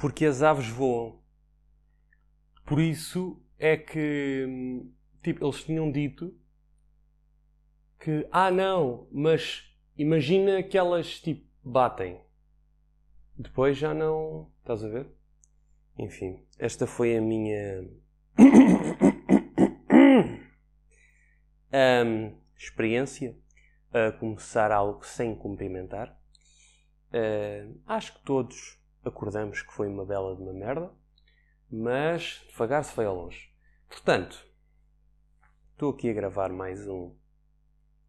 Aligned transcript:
porque 0.00 0.24
as 0.24 0.42
aves 0.42 0.68
voam. 0.68 1.20
Por 2.64 2.80
isso 2.80 3.38
é 3.58 3.76
que, 3.76 4.46
tipo, 5.22 5.44
eles 5.44 5.62
tinham 5.62 5.92
dito 5.92 6.34
que, 7.98 8.26
ah 8.32 8.50
não, 8.50 9.06
mas 9.12 9.70
imagina 9.98 10.62
que 10.62 10.78
elas, 10.78 11.20
tipo, 11.20 11.46
batem. 11.62 12.18
Depois 13.36 13.76
já 13.76 13.92
não. 13.92 14.50
Estás 14.60 14.82
a 14.82 14.88
ver? 14.88 15.06
Enfim, 15.98 16.46
esta 16.58 16.86
foi 16.86 17.14
a 17.16 17.20
minha. 17.20 17.86
um, 22.06 22.38
experiência 22.56 23.36
a 23.92 24.12
começar 24.12 24.72
algo 24.72 25.04
sem 25.04 25.34
cumprimentar. 25.34 26.18
Uh, 27.12 27.78
acho 27.86 28.14
que 28.14 28.24
todos 28.24 28.79
acordamos 29.04 29.62
que 29.62 29.72
foi 29.72 29.88
uma 29.88 30.04
bela 30.04 30.36
de 30.36 30.42
uma 30.42 30.52
merda, 30.52 30.92
mas 31.70 32.44
devagar 32.48 32.84
se 32.84 32.92
foi 32.92 33.06
ao 33.06 33.14
longe. 33.14 33.50
Portanto, 33.88 34.46
estou 35.72 35.90
aqui 35.90 36.10
a 36.10 36.14
gravar 36.14 36.50
mais 36.50 36.86
um 36.86 37.16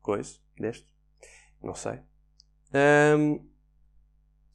coisa 0.01 0.39
deste, 0.57 0.89
não 1.61 1.73
sei. 1.73 1.99
Um, 2.73 3.49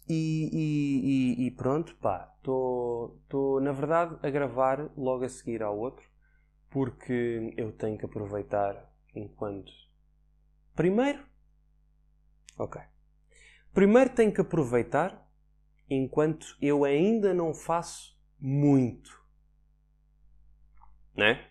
e, 0.09 0.51
e, 0.53 1.47
e, 1.47 1.51
pronto, 1.51 1.97
pá, 1.97 2.33
estou 2.39 3.61
na 3.61 3.73
verdade 3.73 4.17
a 4.23 4.31
gravar 4.31 4.91
logo 4.97 5.25
a 5.25 5.29
seguir 5.29 5.63
ao 5.63 5.77
outro, 5.77 6.09
porque 6.71 7.53
eu 7.57 7.73
tenho 7.73 7.99
que 7.99 8.05
aproveitar 8.05 8.93
enquanto. 9.15 9.73
Primeiro, 10.75 11.25
ok. 12.57 12.81
Primeiro 13.73 14.11
tenho 14.11 14.33
que 14.33 14.41
aproveitar 14.41 15.26
enquanto 15.89 16.57
eu 16.61 16.85
ainda 16.85 17.33
não 17.33 17.55
faço 17.55 18.19
muito. 18.39 19.25
Né? 21.15 21.49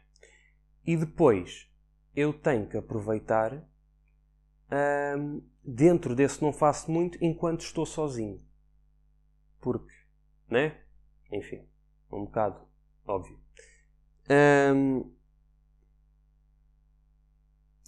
E 0.85 0.95
depois 0.95 1.71
eu 2.15 2.31
tenho 2.31 2.69
que 2.69 2.77
aproveitar 2.77 3.67
hum, 5.17 5.41
dentro 5.63 6.15
desse 6.15 6.41
não 6.41 6.53
faço 6.53 6.91
muito 6.91 7.17
enquanto 7.23 7.61
estou 7.61 7.85
sozinho. 7.85 8.43
Porque, 9.59 9.93
né? 10.47 10.81
Enfim, 11.31 11.67
um 12.11 12.25
bocado 12.25 12.61
óbvio. 13.05 13.39
Hum, 14.29 15.11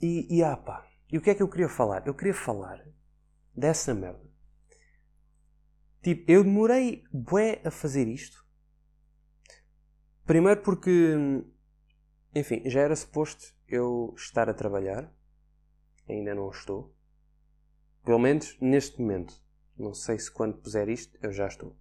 e, 0.02 0.38
e 0.38 0.44
ah 0.44 0.58
pá, 0.58 0.88
e 1.12 1.18
o 1.18 1.22
que 1.22 1.30
é 1.30 1.36
que 1.36 1.44
eu 1.44 1.50
queria 1.50 1.70
falar? 1.70 2.06
Eu 2.08 2.16
queria 2.16 2.34
falar 2.34 2.84
dessa 3.56 3.94
merda 3.94 4.28
Tipo, 6.08 6.32
eu 6.32 6.42
demorei 6.42 7.04
bué 7.12 7.62
a 7.66 7.70
fazer 7.70 8.08
isto. 8.08 8.42
Primeiro 10.26 10.62
porque, 10.62 11.44
enfim, 12.34 12.62
já 12.70 12.80
era 12.80 12.96
suposto 12.96 13.54
eu 13.68 14.14
estar 14.16 14.50
a 14.50 14.54
trabalhar. 14.54 15.14
Ainda 16.08 16.34
não 16.34 16.50
estou. 16.50 16.96
Pelo 18.06 18.20
menos 18.20 18.58
neste 18.62 19.02
momento. 19.02 19.34
Não 19.78 19.94
sei 19.94 20.18
se 20.18 20.32
quando 20.32 20.56
puser 20.56 20.88
isto 20.88 21.20
eu 21.22 21.34
já 21.34 21.46
estou. 21.46 21.78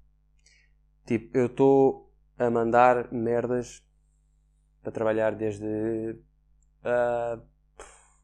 Tipo, 1.04 1.38
eu 1.38 1.46
estou 1.46 2.12
a 2.36 2.50
mandar 2.50 3.12
merdas 3.12 3.86
para 4.82 4.90
trabalhar 4.90 5.36
desde 5.36 5.64
uh, 6.82 7.40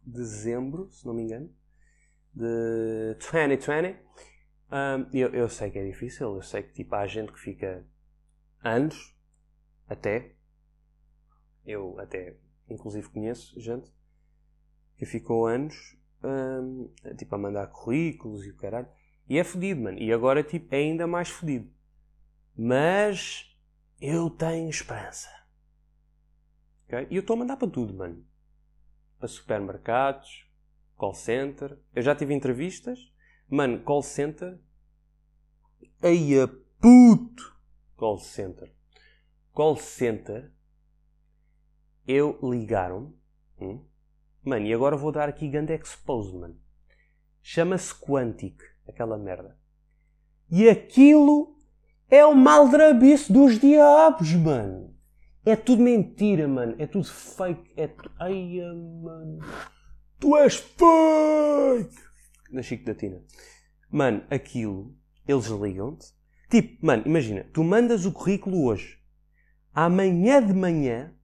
dezembro, 0.02 0.90
se 0.90 1.06
não 1.06 1.14
me 1.14 1.22
engano, 1.22 1.54
de 2.34 3.16
2020. 3.20 4.02
Um, 4.72 5.06
eu, 5.12 5.28
eu 5.34 5.50
sei 5.50 5.70
que 5.70 5.78
é 5.78 5.84
difícil, 5.84 6.34
eu 6.34 6.40
sei 6.40 6.62
que 6.62 6.72
tipo, 6.72 6.94
há 6.94 7.06
gente 7.06 7.30
que 7.30 7.38
fica 7.38 7.84
anos, 8.64 9.14
até, 9.86 10.34
eu 11.66 11.98
até 12.00 12.38
inclusive 12.70 13.06
conheço 13.10 13.60
gente 13.60 13.92
que 14.96 15.04
ficou 15.04 15.46
anos 15.46 15.94
um, 16.24 16.90
tipo, 17.18 17.34
a 17.34 17.38
mandar 17.38 17.66
currículos 17.66 18.46
e 18.46 18.50
o 18.50 18.56
caralho. 18.56 18.88
E 19.28 19.38
é 19.38 19.44
fodido, 19.44 19.82
mano. 19.82 19.98
E 19.98 20.10
agora 20.10 20.42
tipo, 20.42 20.74
é 20.74 20.78
ainda 20.78 21.06
mais 21.06 21.28
fodido. 21.28 21.70
Mas 22.56 23.54
eu 24.00 24.30
tenho 24.30 24.70
esperança. 24.70 25.28
Okay? 26.86 27.08
E 27.10 27.16
eu 27.16 27.20
estou 27.20 27.34
a 27.34 27.40
mandar 27.40 27.58
para 27.58 27.68
tudo, 27.68 27.92
mano. 27.92 28.24
Para 29.18 29.28
supermercados, 29.28 30.50
call 30.96 31.12
center. 31.12 31.78
Eu 31.94 32.00
já 32.00 32.14
tive 32.14 32.32
entrevistas 32.32 33.12
Mano, 33.52 33.80
call 33.80 34.02
center. 34.02 34.58
Eia 36.02 36.48
puto! 36.80 37.56
Call 37.96 38.18
center. 38.18 38.72
Call 39.52 39.76
center. 39.76 40.52
Eu 42.06 42.38
ligaram. 42.42 43.14
Hum? 43.60 43.84
Mano, 44.42 44.66
e 44.66 44.74
agora 44.74 44.96
vou 44.96 45.12
dar 45.12 45.28
aqui 45.28 45.48
grande 45.48 45.74
expose, 45.74 46.34
mano. 46.34 46.58
Chama-se 47.40 47.94
Quantic, 47.94 48.60
aquela 48.88 49.16
merda. 49.16 49.56
E 50.50 50.68
aquilo 50.68 51.56
é 52.10 52.24
o 52.26 52.34
maldrabice 52.34 53.32
dos 53.32 53.58
diabos, 53.58 54.32
mano. 54.34 54.94
É 55.44 55.56
tudo 55.56 55.82
mentira, 55.82 56.46
mano. 56.46 56.74
É 56.78 56.86
tudo 56.86 57.04
fake. 57.04 57.72
É 57.76 57.86
tu... 57.88 58.10
Ai, 58.18 58.60
mano. 59.02 59.38
Tu 60.18 60.36
és 60.36 60.56
fake! 60.56 62.12
na 62.52 62.62
Chico 62.62 62.84
da 62.84 62.94
Tina. 62.94 63.20
Mano, 63.90 64.24
aquilo, 64.30 64.94
eles 65.26 65.46
ligam-te. 65.46 66.12
Tipo, 66.50 66.84
mano, 66.84 67.02
imagina, 67.06 67.44
tu 67.52 67.64
mandas 67.64 68.04
o 68.04 68.12
currículo 68.12 68.64
hoje. 68.64 69.00
Amanhã 69.72 70.44
de 70.44 70.52
manhã, 70.52 71.14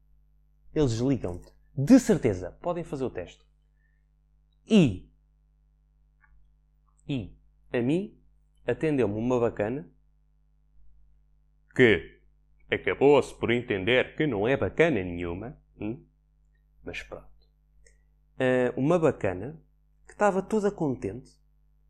eles 0.75 0.99
ligam-te. 0.99 1.53
De 1.77 1.99
certeza, 2.01 2.53
podem 2.63 2.83
fazer 2.83 3.05
o 3.05 3.11
teste. 3.11 3.47
E, 4.67 5.11
e, 7.09 7.37
a 7.73 7.81
mim, 7.81 8.19
atendeu-me 8.67 9.15
uma 9.15 9.41
bacana 9.41 9.91
que 11.75 12.21
acabou-se 12.71 13.35
por 13.35 13.51
entender 13.51 14.17
que 14.17 14.27
não 14.27 14.47
é 14.47 14.57
bacana 14.57 15.03
nenhuma. 15.03 15.59
Hum? 15.81 16.05
Mas 16.85 17.03
pronto. 17.03 17.29
Uh, 18.35 18.79
uma 18.79 18.99
bacana 18.99 19.61
que 20.07 20.13
estava 20.13 20.43
toda 20.43 20.71
contente, 20.71 21.31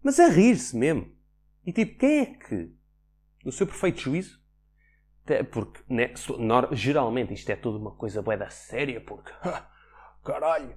mas 0.02 0.18
a 0.20 0.28
rir-se 0.28 0.76
mesmo. 0.76 1.17
E 1.68 1.72
tipo, 1.72 1.98
quem 1.98 2.20
é 2.20 2.24
que, 2.24 2.74
no 3.44 3.52
seu 3.52 3.66
perfeito 3.66 4.00
juízo, 4.00 4.42
porque 5.52 5.82
né, 5.86 6.14
geralmente 6.72 7.34
isto 7.34 7.50
é 7.50 7.56
tudo 7.56 7.76
uma 7.76 7.90
coisa 7.90 8.22
bué 8.22 8.38
da 8.38 8.48
séria, 8.48 9.02
porque 9.02 9.30
caralho. 10.24 10.74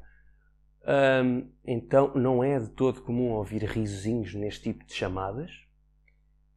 Um, 1.24 1.50
então 1.64 2.14
não 2.14 2.44
é 2.44 2.60
de 2.60 2.68
todo 2.72 3.04
comum 3.04 3.30
ouvir 3.30 3.64
risozinhos 3.64 4.34
neste 4.34 4.64
tipo 4.64 4.86
de 4.86 4.94
chamadas. 4.94 5.66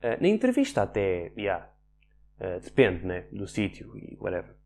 Uh, 0.02 0.20
na 0.20 0.26
entrevista 0.26 0.82
até, 0.82 1.32
yeah, 1.38 1.70
uh, 2.40 2.58
depende 2.58 3.06
né, 3.06 3.28
do 3.30 3.46
sítio 3.46 3.96
e 3.96 4.18
whatever. 4.20 4.56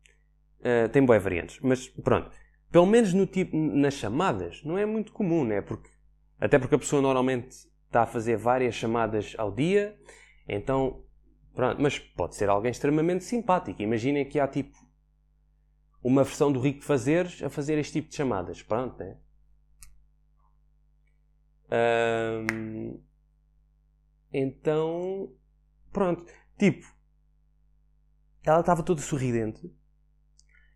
Uh, 0.61 0.89
tem 0.89 1.05
boas 1.05 1.21
variantes, 1.21 1.59
mas 1.59 1.87
pronto. 1.87 2.31
Pelo 2.71 2.87
menos 2.87 3.13
no 3.13 3.27
tipo, 3.27 3.55
nas 3.55 3.93
chamadas 3.93 4.63
não 4.63 4.79
é 4.79 4.85
muito 4.87 5.11
comum, 5.11 5.45
né? 5.45 5.61
Porque 5.61 5.91
até 6.39 6.57
porque 6.57 6.73
a 6.73 6.79
pessoa 6.79 7.03
normalmente 7.03 7.69
está 7.89 8.03
a 8.03 8.05
fazer 8.05 8.37
várias 8.37 8.75
chamadas 8.75 9.33
ao 9.37 9.51
dia, 9.51 9.99
então, 10.47 11.03
pronto, 11.55 11.81
mas 11.81 11.97
pode 11.97 12.35
ser 12.35 12.47
alguém 12.47 12.71
extremamente 12.71 13.23
simpático. 13.23 13.81
Imaginem 13.81 14.27
que 14.27 14.39
há 14.39 14.47
tipo 14.47 14.77
uma 16.03 16.23
versão 16.23 16.51
do 16.51 16.59
Rico 16.61 16.83
Fazeres 16.83 17.41
a 17.41 17.49
fazer 17.49 17.77
este 17.79 17.93
tipo 17.93 18.09
de 18.09 18.15
chamadas. 18.15 18.61
Pronto, 18.61 18.97
né? 18.99 19.17
então, 24.31 25.31
pronto. 25.91 26.25
Tipo, 26.57 26.85
ela 28.43 28.59
estava 28.59 28.83
toda 28.83 29.01
sorridente 29.01 29.71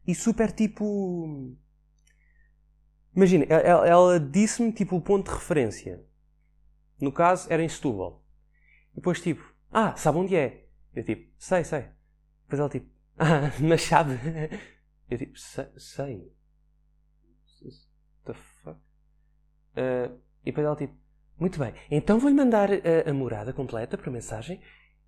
e 0.05 0.13
super 0.13 0.51
tipo 0.51 1.55
Imagina, 3.15 3.45
ela 3.45 4.19
disse-me 4.19 4.71
tipo 4.71 4.95
o 4.95 5.01
ponto 5.01 5.29
de 5.29 5.37
referência. 5.37 6.03
No 6.99 7.11
caso, 7.11 7.51
era 7.51 7.63
em 7.63 7.69
Setúbal. 7.69 8.23
E 8.93 8.95
depois 8.95 9.21
tipo, 9.21 9.43
ah, 9.71 9.95
sabe 9.95 10.17
onde 10.17 10.35
é? 10.35 10.67
Eu 10.95 11.03
tipo, 11.03 11.31
sei, 11.37 11.63
sei. 11.63 11.87
Depois 12.43 12.59
ela 12.59 12.69
tipo, 12.69 12.89
ah, 13.17 13.51
na 13.61 13.77
chave. 13.77 14.17
Eu 15.09 15.17
tipo, 15.17 15.37
sei. 15.37 15.67
sei. 15.77 16.33
The 18.25 18.33
fuck? 18.33 18.79
Uh, 19.75 20.19
e 20.43 20.45
depois 20.45 20.65
ela 20.65 20.75
tipo, 20.75 20.95
muito 21.37 21.59
bem, 21.59 21.73
então 21.89 22.19
vou-lhe 22.19 22.35
mandar 22.35 22.69
a, 22.71 23.09
a 23.09 23.13
morada 23.13 23.51
completa 23.51 23.97
para 23.97 24.11
mensagem. 24.11 24.61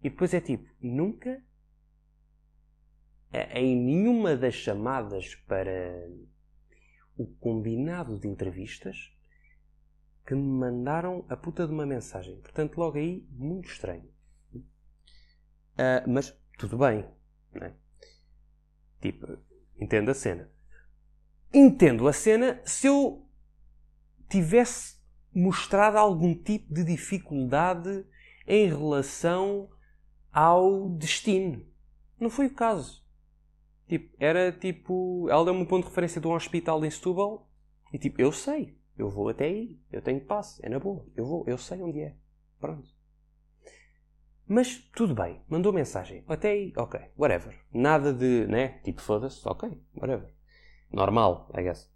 E 0.04 0.10
depois 0.10 0.34
é 0.34 0.42
tipo, 0.42 0.70
nunca 0.82 1.42
em 3.54 3.76
nenhuma 3.76 4.36
das 4.36 4.54
chamadas 4.54 5.36
para 5.48 6.10
o 7.18 7.26
combinado 7.26 8.18
de 8.20 8.28
entrevistas 8.28 9.15
que 10.26 10.34
me 10.34 10.42
mandaram 10.42 11.24
a 11.30 11.38
puta 11.38 11.68
de 11.68 11.74
uma 11.74 11.86
mensagem. 11.86 12.40
Portanto, 12.42 12.78
logo 12.78 12.98
aí, 12.98 13.26
muito 13.32 13.70
estranho. 13.70 14.10
Uh, 14.54 16.08
mas 16.08 16.36
tudo 16.58 16.78
bem. 16.78 17.06
Né? 17.54 17.74
Tipo, 19.02 19.38
entendo 19.80 20.10
a 20.10 20.14
cena. 20.14 20.50
Entendo 21.54 22.08
a 22.08 22.14
cena 22.14 22.62
se 22.66 22.88
eu 22.88 23.30
tivesse 24.28 24.96
mostrado 25.34 25.98
algum 25.98 26.34
tipo 26.34 26.74
de 26.74 26.84
dificuldade 26.84 28.06
em 28.48 28.68
relação 28.68 29.70
ao 30.32 30.90
destino. 30.90 31.66
Não 32.20 32.30
foi 32.30 32.48
o 32.48 32.54
caso. 32.54 33.06
Tipo, 33.88 34.16
era 34.20 34.52
tipo. 34.52 35.30
Ela 35.30 35.46
deu-me 35.46 35.62
um 35.62 35.66
ponto 35.66 35.84
de 35.84 35.90
referência 35.90 36.20
de 36.20 36.28
um 36.28 36.34
hospital 36.34 36.84
em 36.84 36.90
Setúbal 36.90 37.50
e 37.94 38.00
tipo, 38.00 38.20
eu 38.20 38.32
sei, 38.32 38.78
eu 38.98 39.10
vou 39.10 39.30
até 39.30 39.46
aí, 39.46 39.80
eu 39.92 40.02
tenho 40.02 40.22
passe, 40.22 40.66
é 40.66 40.70
na 40.70 40.80
boa, 40.80 41.06
eu 41.16 41.26
vou, 41.26 41.44
eu 41.48 41.58
sei 41.58 41.82
onde 41.82 42.02
é. 42.02 42.16
Pronto. 42.60 42.96
Mas 44.48 44.78
tudo 44.96 45.16
bem, 45.16 45.42
mandou 45.50 45.74
mensagem. 45.74 46.24
Até 46.28 46.52
aí, 46.52 46.74
ok, 46.78 47.00
whatever. 47.18 47.60
Nada 47.74 48.14
de, 48.14 48.46
né? 48.48 48.80
Tipo, 48.84 49.02
foda-se, 49.02 49.42
ok, 49.48 49.82
whatever. 49.96 50.32
Normal, 50.92 51.52
I 51.58 51.64
guess. 51.64 51.92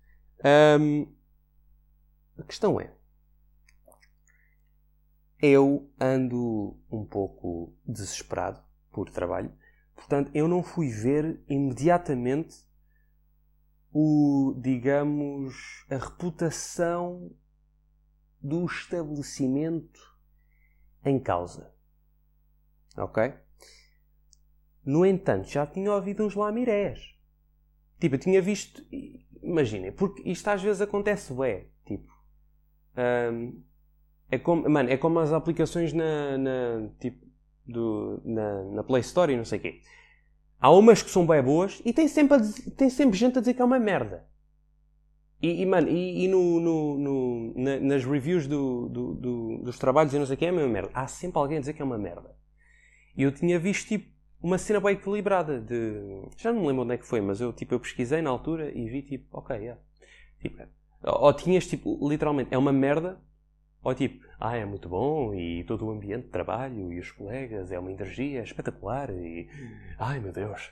Um, 0.79 1.13
a 2.37 2.43
questão 2.43 2.79
é. 2.81 2.93
Eu 5.41 5.89
ando 5.99 6.77
um 6.91 7.05
pouco 7.05 7.73
desesperado 7.85 8.61
por 8.91 9.09
trabalho, 9.09 9.53
portanto, 9.95 10.31
eu 10.33 10.47
não 10.47 10.63
fui 10.63 10.89
ver 10.89 11.41
imediatamente 11.47 12.67
o, 13.91 14.55
digamos, 14.61 15.85
a 15.89 15.97
reputação 15.97 17.31
do 18.41 18.65
estabelecimento 18.65 19.99
em 21.03 21.19
causa. 21.19 21.73
Ok? 22.97 23.33
No 24.85 25.05
entanto, 25.05 25.47
já 25.49 25.65
tinha 25.65 25.91
ouvido 25.91 26.25
uns 26.25 26.35
lamirés. 26.35 27.15
Tipo, 27.99 28.15
eu 28.15 28.19
tinha 28.19 28.41
visto. 28.41 28.83
Imaginem, 29.41 29.91
porque 29.91 30.27
isto 30.29 30.47
às 30.47 30.61
vezes 30.61 30.81
acontece, 30.81 31.33
ué. 31.33 31.67
Tipo. 31.85 32.07
Um, 33.31 33.63
é 34.31 34.37
como, 34.37 34.69
mano, 34.69 34.89
é 34.89 34.97
como 34.97 35.19
as 35.19 35.33
aplicações 35.33 35.91
na, 35.91 36.37
na 36.37 36.89
tipo, 36.99 37.25
do, 37.65 38.21
na, 38.23 38.63
na, 38.63 38.83
Play 38.83 39.01
Store 39.01 39.33
e 39.33 39.37
não 39.37 39.45
sei 39.45 39.59
o 39.59 39.61
quê. 39.61 39.81
Há 40.59 40.71
umas 40.71 41.01
que 41.01 41.09
são 41.09 41.25
bem 41.25 41.41
boas 41.41 41.81
e 41.85 41.93
tem 41.93 42.07
sempre, 42.07 42.37
tem 42.75 42.89
sempre 42.89 43.17
gente 43.17 43.37
a 43.37 43.41
dizer 43.41 43.53
que 43.53 43.61
é 43.61 43.65
uma 43.65 43.79
merda. 43.79 44.27
E, 45.41 45.61
e 45.61 45.65
mano, 45.65 45.87
e, 45.87 46.25
e 46.25 46.27
no, 46.27 46.59
no, 46.59 46.97
no 46.97 47.53
na, 47.55 47.79
nas 47.79 48.03
reviews 48.03 48.45
do, 48.45 48.89
do, 48.89 49.13
do, 49.13 49.57
dos 49.63 49.79
trabalhos 49.79 50.13
e 50.13 50.19
não 50.19 50.25
sei 50.25 50.35
o 50.35 50.37
que 50.37 50.45
é 50.45 50.49
a 50.49 50.51
mesma 50.51 50.69
merda. 50.69 50.89
Há 50.93 51.07
sempre 51.07 51.39
alguém 51.39 51.57
a 51.57 51.59
dizer 51.61 51.73
que 51.73 51.81
é 51.81 51.85
uma 51.85 51.97
merda. 51.97 52.35
E 53.15 53.23
eu 53.23 53.31
tinha 53.31 53.57
visto 53.57 53.87
tipo 53.87 54.09
uma 54.41 54.57
cena 54.57 54.79
bem 54.79 54.93
equilibrada 54.93 55.59
de. 55.59 56.23
Já 56.37 56.51
não 56.51 56.61
me 56.61 56.67
lembro 56.67 56.83
onde 56.83 56.93
é 56.93 56.97
que 56.97 57.05
foi, 57.05 57.21
mas 57.21 57.39
eu 57.39 57.53
tipo 57.53 57.73
eu 57.73 57.79
pesquisei 57.79 58.21
na 58.21 58.29
altura 58.29 58.71
e 58.77 58.89
vi 58.89 59.01
tipo, 59.01 59.25
ok, 59.37 59.55
yeah. 59.55 59.81
tipo, 60.41 60.63
ou 61.03 61.33
tinhas 61.33 61.67
tipo, 61.67 61.97
literalmente, 62.07 62.53
é 62.53 62.57
uma 62.57 62.73
merda, 62.73 63.19
ou 63.81 63.95
tipo, 63.95 64.25
ah, 64.39 64.55
é 64.55 64.65
muito 64.65 64.89
bom 64.89 65.33
e 65.33 65.63
todo 65.63 65.85
o 65.85 65.91
ambiente 65.91 66.25
de 66.25 66.31
trabalho 66.31 66.91
e 66.91 66.99
os 66.99 67.11
colegas, 67.11 67.71
é 67.71 67.79
uma 67.79 67.91
energia 67.91 68.43
espetacular 68.43 69.09
e. 69.09 69.49
Ai 69.97 70.19
meu 70.19 70.33
Deus! 70.33 70.71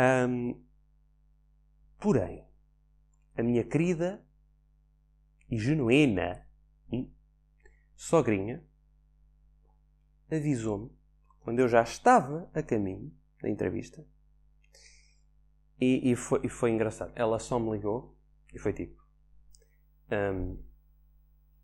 Um, 0.00 0.62
porém, 1.98 2.44
a 3.36 3.42
minha 3.42 3.64
querida 3.64 4.24
e 5.50 5.58
genuína 5.58 6.46
hum, 6.90 7.10
sogrinha 7.94 8.64
avisou-me 10.30 10.90
quando 11.40 11.58
eu 11.60 11.68
já 11.68 11.82
estava 11.82 12.50
a 12.54 12.62
caminho 12.62 13.12
da 13.42 13.50
entrevista 13.50 14.06
e, 15.80 16.12
e, 16.12 16.16
foi, 16.16 16.40
e 16.44 16.48
foi 16.48 16.70
engraçado. 16.70 17.12
Ela 17.16 17.40
só 17.40 17.58
me 17.58 17.72
ligou 17.72 18.16
e 18.54 18.58
foi 18.58 18.72
tipo. 18.72 19.02
Um, 20.10 20.62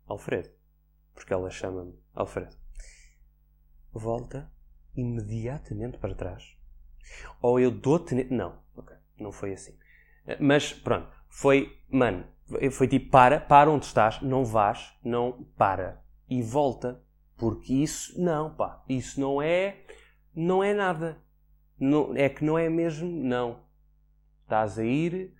Alfredo. 0.09 0.49
Porque 1.13 1.31
ela 1.31 1.49
chama-me 1.49 1.93
Alfredo. 2.13 2.57
Volta 3.93 4.51
imediatamente 4.95 5.97
para 5.97 6.15
trás. 6.15 6.57
Ou 7.41 7.59
eu 7.59 7.71
dou-te. 7.71 8.15
Não, 8.25 8.59
não 9.17 9.31
foi 9.31 9.53
assim. 9.53 9.77
Mas 10.39 10.73
pronto, 10.73 11.07
foi, 11.29 11.79
mano, 11.89 12.25
foi 12.71 12.87
tipo: 12.87 13.09
para, 13.09 13.39
para 13.39 13.69
onde 13.69 13.85
estás, 13.85 14.21
não 14.21 14.43
vás, 14.43 14.97
não 15.03 15.43
para. 15.57 16.03
E 16.29 16.41
volta, 16.41 17.01
porque 17.37 17.73
isso, 17.73 18.21
não, 18.21 18.53
pá, 18.53 18.83
isso 18.87 19.19
não 19.19 19.41
é, 19.41 19.83
não 20.35 20.63
é 20.63 20.73
nada. 20.73 21.21
Não, 21.79 22.15
é 22.15 22.27
que 22.27 22.43
não 22.43 22.57
é 22.57 22.69
mesmo, 22.69 23.09
não. 23.09 23.63
Estás 24.43 24.77
a 24.77 24.83
ir, 24.83 25.33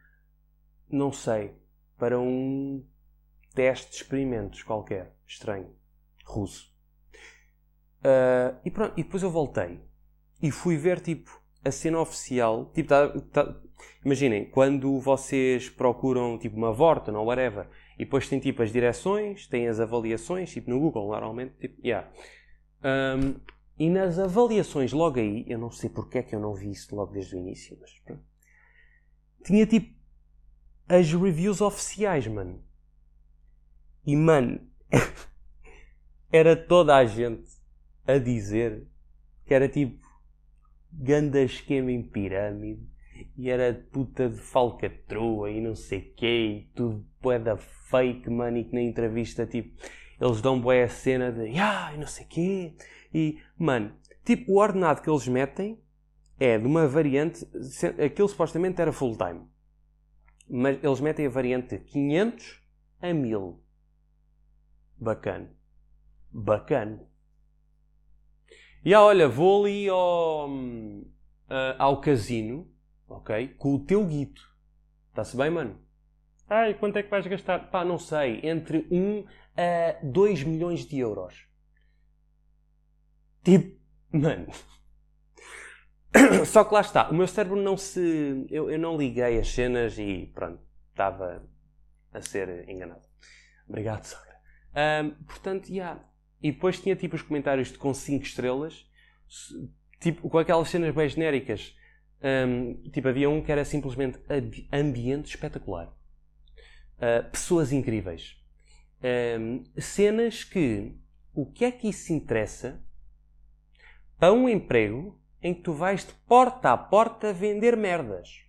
não 0.90 1.12
sei, 1.12 1.54
para 1.98 2.20
um 2.20 2.84
teste 3.60 3.90
de 3.92 3.98
experimentos 3.98 4.64
qualquer, 4.64 5.14
estranho, 5.28 5.70
russo. 6.24 6.74
Uh, 8.00 8.58
e, 8.64 8.72
pronto, 8.72 8.94
e 8.98 9.04
depois 9.04 9.22
eu 9.22 9.30
voltei 9.30 9.82
e 10.42 10.50
fui 10.50 10.78
ver 10.78 11.02
tipo 11.02 11.30
a 11.66 11.70
cena 11.70 12.00
oficial. 12.00 12.72
Tipo, 12.74 12.88
tá, 12.88 13.10
tá, 13.34 13.62
imaginem, 14.06 14.50
quando 14.50 14.98
vocês 15.02 15.68
procuram 15.68 16.38
tipo 16.38 16.56
uma 16.56 16.72
Vorten 16.72 17.14
ou 17.16 17.26
whatever, 17.26 17.68
e 17.96 18.06
depois 18.06 18.30
tem 18.30 18.40
tipo 18.40 18.64
as 18.64 18.72
direções, 18.72 19.46
tem 19.46 19.68
as 19.68 19.82
avaliações, 19.82 20.54
tipo 20.54 20.70
no 20.70 20.80
Google 20.80 21.10
normalmente, 21.10 21.56
tipo, 21.60 21.86
yeah. 21.86 22.10
Um, 22.82 23.42
e 23.78 23.90
nas 23.90 24.18
avaliações 24.18 24.94
logo 24.94 25.20
aí, 25.20 25.44
eu 25.50 25.60
não 25.60 25.70
sei 25.70 25.90
porque 25.90 26.20
é 26.20 26.24
que 26.24 26.34
eu 26.34 26.40
não 26.40 26.54
vi 26.54 26.72
isso 26.72 26.96
logo 26.96 27.12
desde 27.12 27.36
o 27.36 27.40
início, 27.40 27.78
mas 27.82 27.92
pronto. 28.06 28.24
Tinha 29.44 29.66
tipo 29.66 29.94
as 30.88 31.12
reviews 31.12 31.60
oficiais, 31.60 32.26
mano. 32.26 32.69
E, 34.06 34.16
mano, 34.16 34.60
era 36.32 36.56
toda 36.56 36.96
a 36.96 37.06
gente 37.06 37.50
a 38.08 38.18
dizer 38.18 38.88
que 39.46 39.54
era 39.54 39.68
tipo 39.68 40.08
ganda 40.92 41.42
esquema 41.42 41.92
em 41.92 42.02
pirâmide 42.02 42.88
e 43.38 43.50
era 43.50 43.74
puta 43.92 44.30
de 44.30 44.38
falcatrua 44.38 45.52
e 45.52 45.62
não 45.62 45.76
sei 45.76 46.02
quê 46.02 46.68
e 46.68 46.72
tudo 46.74 47.06
da 47.44 47.58
fake, 47.58 48.30
mano, 48.30 48.58
e 48.58 48.64
que 48.64 48.74
na 48.74 48.82
entrevista, 48.82 49.46
tipo, 49.46 49.78
eles 50.20 50.42
dão 50.42 50.60
boa 50.60 50.84
a 50.84 50.88
cena 50.88 51.32
de 51.32 51.60
ah, 51.60 51.92
e 51.94 51.98
não 51.98 52.08
sei 52.08 52.26
quê 52.26 52.74
e, 53.14 53.40
mano, 53.58 53.94
tipo, 54.24 54.54
o 54.54 54.58
ordenado 54.58 55.02
que 55.02 55.10
eles 55.10 55.28
metem 55.28 55.80
é 56.40 56.58
de 56.58 56.66
uma 56.66 56.88
variante, 56.88 57.46
aquilo 58.04 58.30
supostamente 58.30 58.82
era 58.82 58.94
full 58.94 59.18
time, 59.18 59.42
mas 60.50 60.82
eles 60.82 61.02
metem 61.02 61.26
a 61.26 61.30
variante 61.30 61.78
de 61.78 61.84
500 61.84 62.64
a 63.02 63.14
1000 63.14 63.62
Bacana. 65.00 65.50
Bacana. 66.32 67.08
E 68.84 68.94
ah, 68.94 69.04
olha, 69.04 69.28
vou 69.28 69.66
ali 69.66 69.90
ao, 69.90 70.50
uh, 70.50 71.76
ao 71.78 72.02
casino, 72.02 72.72
ok? 73.08 73.50
Com 73.50 73.76
o 73.76 73.86
teu 73.86 74.06
guito. 74.06 74.42
Está-se 75.10 75.36
bem, 75.36 75.50
mano? 75.50 75.80
Ai, 76.48 76.74
quanto 76.74 76.98
é 76.98 77.04
que 77.04 77.10
vais 77.10 77.28
gastar? 77.28 77.70
Pá, 77.70 77.84
não 77.86 77.98
sei. 77.98 78.40
Entre 78.44 78.88
1 78.90 79.26
a 79.58 80.00
2 80.04 80.44
milhões 80.44 80.86
de 80.86 80.98
euros. 81.00 81.48
Tipo, 83.44 83.80
mano. 84.12 84.48
Só 86.46 86.64
que 86.64 86.74
lá 86.74 86.82
está. 86.82 87.10
O 87.10 87.14
meu 87.14 87.28
cérebro 87.28 87.62
não 87.62 87.78
se. 87.78 88.46
Eu, 88.50 88.70
eu 88.70 88.80
não 88.80 88.98
liguei 88.98 89.40
as 89.40 89.50
cenas 89.50 89.98
e 89.98 90.32
pronto. 90.34 90.62
Estava 90.92 91.48
a 92.12 92.22
ser 92.22 92.68
enganado. 92.68 93.04
Obrigado, 93.68 94.06
Sócrates. 94.06 94.29
Um, 94.80 95.12
portanto, 95.26 95.70
yeah. 95.70 96.02
E 96.42 96.52
depois 96.52 96.80
tinha 96.80 96.96
tipo 96.96 97.16
os 97.16 97.22
comentários 97.22 97.72
de 97.72 97.78
com 97.78 97.94
5 97.94 98.24
estrelas, 98.24 98.90
tipo 100.00 100.30
com 100.30 100.38
aquelas 100.38 100.70
cenas 100.70 100.96
bem 100.96 101.10
genéricas. 101.10 101.76
Um, 102.22 102.76
tipo, 102.92 103.08
havia 103.08 103.30
um 103.30 103.42
que 103.42 103.52
era 103.52 103.66
simplesmente 103.66 104.20
ambiente 104.72 105.28
espetacular. 105.28 105.88
Uh, 106.98 107.30
pessoas 107.32 107.72
incríveis. 107.72 108.38
Um, 109.40 109.64
cenas 109.78 110.44
que. 110.44 110.98
O 111.34 111.46
que 111.46 111.64
é 111.64 111.72
que 111.72 111.88
isso 111.88 112.12
interessa 112.12 112.84
para 114.18 114.34
um 114.34 114.50
emprego 114.50 115.22
em 115.42 115.54
que 115.54 115.62
tu 115.62 115.72
vais 115.72 116.06
de 116.06 116.14
porta 116.28 116.74
a 116.74 116.78
porta 116.78 117.32
vender 117.32 117.78
merdas? 117.78 118.46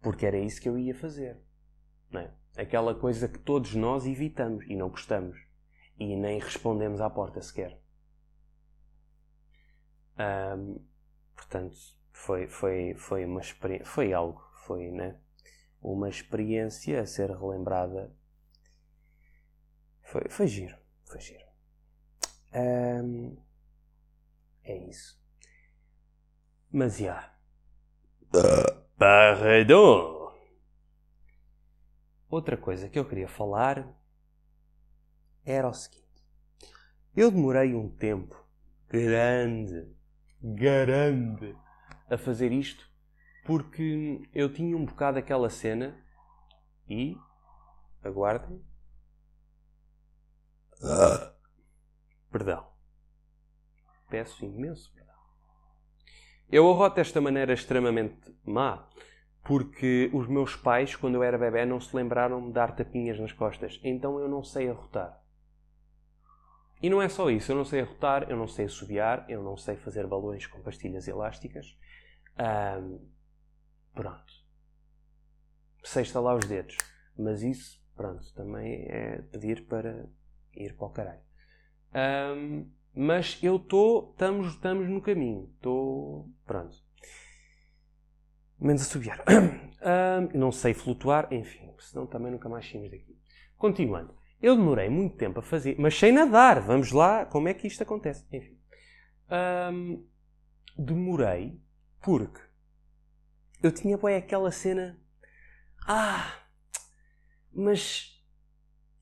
Porque 0.00 0.24
era 0.24 0.38
isso 0.38 0.60
que 0.60 0.68
eu 0.68 0.78
ia 0.78 0.94
fazer. 0.94 1.36
Não 2.10 2.20
é? 2.20 2.30
Aquela 2.56 2.94
coisa 2.94 3.28
que 3.28 3.38
todos 3.38 3.74
nós 3.74 4.06
evitamos 4.06 4.64
e 4.68 4.76
não 4.76 4.88
gostamos. 4.88 5.36
E 5.98 6.16
nem 6.16 6.38
respondemos 6.38 7.00
à 7.00 7.10
porta 7.10 7.40
sequer. 7.40 7.80
Um, 10.18 10.84
portanto, 11.34 11.76
foi, 12.12 12.46
foi, 12.46 12.94
foi 12.94 13.24
uma 13.24 13.40
experiência. 13.40 13.86
Foi 13.86 14.12
algo. 14.12 14.40
Foi, 14.64 14.90
né? 14.90 15.16
Uma 15.80 16.08
experiência 16.08 17.00
a 17.00 17.06
ser 17.06 17.30
relembrada. 17.30 18.14
Foi, 20.02 20.22
foi 20.28 20.46
giro. 20.46 20.76
Foi 21.04 21.20
giro. 21.20 21.44
Um, 22.54 23.36
é 24.62 24.76
isso. 24.88 25.20
Mas 26.70 26.98
já. 26.98 27.34
Pardon! 28.98 30.13
Outra 32.34 32.56
coisa 32.56 32.88
que 32.88 32.98
eu 32.98 33.04
queria 33.04 33.28
falar 33.28 33.96
era 35.44 35.68
o 35.68 35.72
seguinte. 35.72 36.26
Eu 37.14 37.30
demorei 37.30 37.76
um 37.76 37.88
tempo 37.88 38.44
grande, 38.88 39.88
grande, 40.42 41.56
a 42.10 42.18
fazer 42.18 42.50
isto 42.50 42.90
porque 43.44 44.20
eu 44.34 44.52
tinha 44.52 44.76
um 44.76 44.84
bocado 44.84 45.16
aquela 45.16 45.48
cena 45.48 45.96
e. 46.88 47.16
Aguardem. 48.02 48.60
Perdão. 52.32 52.66
Peço 54.10 54.44
imenso 54.44 54.92
perdão. 54.92 55.14
Eu 56.50 56.68
arroto 56.68 56.96
desta 56.96 57.20
maneira 57.20 57.54
extremamente 57.54 58.36
má 58.44 58.88
porque 59.44 60.10
os 60.12 60.26
meus 60.26 60.56
pais, 60.56 60.96
quando 60.96 61.16
eu 61.16 61.22
era 61.22 61.36
bebê, 61.36 61.66
não 61.66 61.78
se 61.78 61.94
lembraram 61.94 62.46
de 62.46 62.52
dar 62.52 62.74
tapinhas 62.74 63.20
nas 63.20 63.32
costas. 63.32 63.78
Então 63.84 64.18
eu 64.18 64.26
não 64.26 64.42
sei 64.42 64.70
arrotar. 64.70 65.22
E 66.82 66.88
não 66.88 67.00
é 67.00 67.08
só 67.08 67.30
isso. 67.30 67.52
Eu 67.52 67.56
não 67.56 67.64
sei 67.64 67.82
arrotar, 67.82 68.28
eu 68.30 68.36
não 68.36 68.48
sei 68.48 68.64
assobiar, 68.64 69.26
eu 69.28 69.42
não 69.42 69.56
sei 69.56 69.76
fazer 69.76 70.06
balões 70.06 70.46
com 70.46 70.62
pastilhas 70.62 71.06
elásticas. 71.06 71.78
Um, 72.38 73.06
pronto. 73.94 74.32
Sei 75.82 76.02
estalar 76.02 76.36
os 76.36 76.46
dedos. 76.46 76.76
Mas 77.16 77.42
isso, 77.42 77.82
pronto, 77.94 78.32
também 78.34 78.86
é 78.88 79.22
pedir 79.30 79.66
para 79.66 80.06
ir 80.54 80.74
para 80.74 80.86
o 80.86 80.90
caralho. 80.90 81.22
Um, 82.36 82.70
mas 82.94 83.38
eu 83.42 83.56
estou, 83.56 84.10
estamos, 84.12 84.48
estamos 84.48 84.88
no 84.88 85.00
caminho. 85.00 85.50
Estou, 85.54 86.30
pronto. 86.46 86.83
Menos 88.58 88.82
assobiar. 88.82 89.22
um, 90.34 90.38
não 90.38 90.52
sei 90.52 90.74
flutuar, 90.74 91.28
enfim, 91.32 91.72
senão 91.78 92.06
também 92.06 92.32
nunca 92.32 92.48
mais 92.48 92.68
saímos 92.68 92.90
daqui. 92.90 93.18
Continuando. 93.56 94.14
Eu 94.40 94.56
demorei 94.56 94.88
muito 94.90 95.16
tempo 95.16 95.40
a 95.40 95.42
fazer, 95.42 95.76
mas 95.78 95.98
sem 95.98 96.12
nadar. 96.12 96.60
Vamos 96.60 96.92
lá, 96.92 97.24
como 97.24 97.48
é 97.48 97.54
que 97.54 97.66
isto 97.66 97.82
acontece? 97.82 98.26
Enfim. 98.30 98.58
Um, 99.72 100.06
demorei 100.76 101.60
porque 102.02 102.40
eu 103.62 103.72
tinha 103.72 103.96
bem 103.96 104.16
aquela 104.16 104.50
cena. 104.50 105.00
Ah, 105.86 106.42
mas 107.52 108.22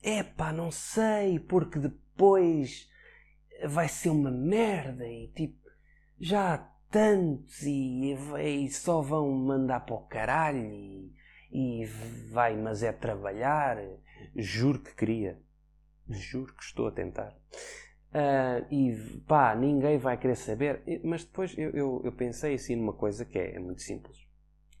é 0.01 0.23
não 0.53 0.71
sei, 0.71 1.39
porque 1.39 1.79
depois 1.79 2.89
vai 3.65 3.87
ser 3.87 4.09
uma 4.09 4.31
merda 4.31 5.07
e 5.07 5.27
tipo, 5.29 5.59
já 6.19 6.72
tantos 6.93 7.63
e, 7.63 8.13
e 8.39 8.69
só 8.69 9.01
vão 9.01 9.31
mandar 9.31 9.79
para 9.79 9.95
o 9.95 10.05
caralho 10.05 10.63
e, 10.71 11.11
e 11.51 11.85
vai, 12.29 12.55
mas 12.55 12.83
é 12.83 12.91
trabalhar. 12.91 13.77
Juro 14.35 14.79
que 14.79 14.93
queria. 14.93 15.41
Juro 16.07 16.53
que 16.53 16.63
estou 16.63 16.87
a 16.87 16.91
tentar. 16.91 17.35
Uh, 18.11 18.71
e 18.71 19.23
pá, 19.27 19.55
ninguém 19.55 19.97
vai 19.97 20.17
querer 20.17 20.35
saber. 20.35 20.83
Mas 21.03 21.25
depois 21.25 21.57
eu, 21.57 21.71
eu, 21.71 22.01
eu, 22.05 22.11
pensei 22.11 22.53
assim 22.53 22.75
numa 22.75 22.93
coisa 22.93 23.25
que 23.25 23.39
é, 23.39 23.55
é 23.55 23.59
muito 23.59 23.81
simples. 23.81 24.27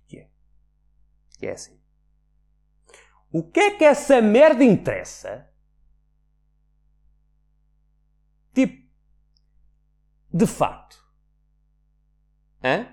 Que 0.07 0.19
é. 0.19 0.29
Que 1.39 1.47
é 1.47 1.51
assim. 1.51 1.81
O 3.31 3.41
que 3.41 3.59
é 3.59 3.71
que 3.75 3.83
essa 3.83 4.21
merda 4.21 4.63
interessa? 4.63 5.49
Tipo, 8.53 8.87
de 10.31 10.45
facto. 10.45 11.02
Hã? 12.63 12.87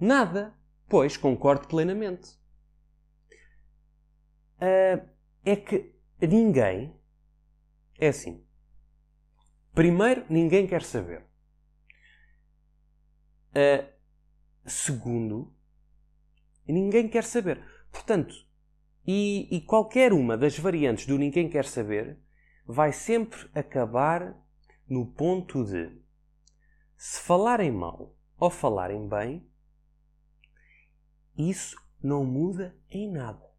Nada. 0.00 0.54
Pois, 0.88 1.16
concordo 1.16 1.68
plenamente. 1.68 2.30
Uh, 4.56 5.06
é 5.44 5.56
que 5.56 5.94
ninguém. 6.20 6.98
É 7.98 8.08
assim. 8.08 8.44
Primeiro, 9.74 10.24
ninguém 10.30 10.66
quer 10.66 10.82
saber. 10.82 11.22
Uh, 13.50 13.86
segundo, 14.64 15.54
ninguém 16.66 17.08
quer 17.08 17.24
saber. 17.24 17.62
Portanto, 17.92 18.34
e, 19.06 19.48
e, 19.54 19.60
qualquer 19.60 20.12
uma 20.12 20.36
das 20.36 20.58
variantes 20.58 21.06
do 21.06 21.18
ninguém 21.18 21.48
quer 21.48 21.66
saber 21.66 22.18
vai 22.66 22.92
sempre 22.92 23.50
acabar 23.54 24.34
no 24.88 25.06
ponto 25.06 25.62
de 25.64 25.92
se 26.96 27.20
falarem 27.20 27.70
mal 27.70 28.16
ou 28.44 28.50
falarem 28.50 29.08
bem, 29.08 29.50
isso 31.34 31.76
não 32.02 32.26
muda 32.26 32.78
em 32.90 33.10
nada. 33.10 33.50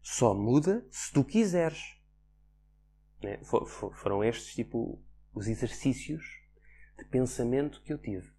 Só 0.00 0.32
muda 0.32 0.86
se 0.88 1.12
tu 1.12 1.24
quiseres. 1.24 2.00
Né? 3.20 3.42
For, 3.42 3.66
for, 3.66 3.92
foram 3.96 4.22
estes, 4.22 4.54
tipo, 4.54 5.02
os 5.34 5.48
exercícios 5.48 6.24
de 6.96 7.04
pensamento 7.06 7.82
que 7.82 7.92
eu 7.92 7.98
tive 7.98 8.32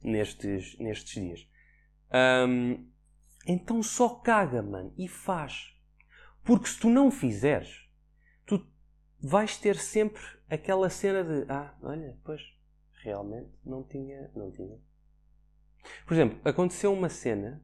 nestes, 0.00 0.78
nestes 0.78 1.20
dias. 1.20 1.48
Então 3.44 3.82
só 3.82 4.10
caga, 4.10 4.62
mano, 4.62 4.94
e 4.96 5.08
faz. 5.08 5.74
Porque 6.44 6.68
se 6.68 6.78
tu 6.78 6.88
não 6.88 7.10
fizeres, 7.10 7.84
tu 8.46 8.64
vais 9.20 9.58
ter 9.58 9.76
sempre 9.76 10.22
aquela 10.48 10.88
cena 10.88 11.24
de 11.24 11.50
ah, 11.50 11.76
olha, 11.82 12.16
pois, 12.22 12.57
realmente 13.08 13.50
não 13.64 13.82
tinha, 13.82 14.30
não 14.34 14.50
tinha. 14.50 14.78
Por 16.06 16.14
exemplo, 16.14 16.38
aconteceu 16.44 16.92
uma 16.92 17.08
cena, 17.08 17.62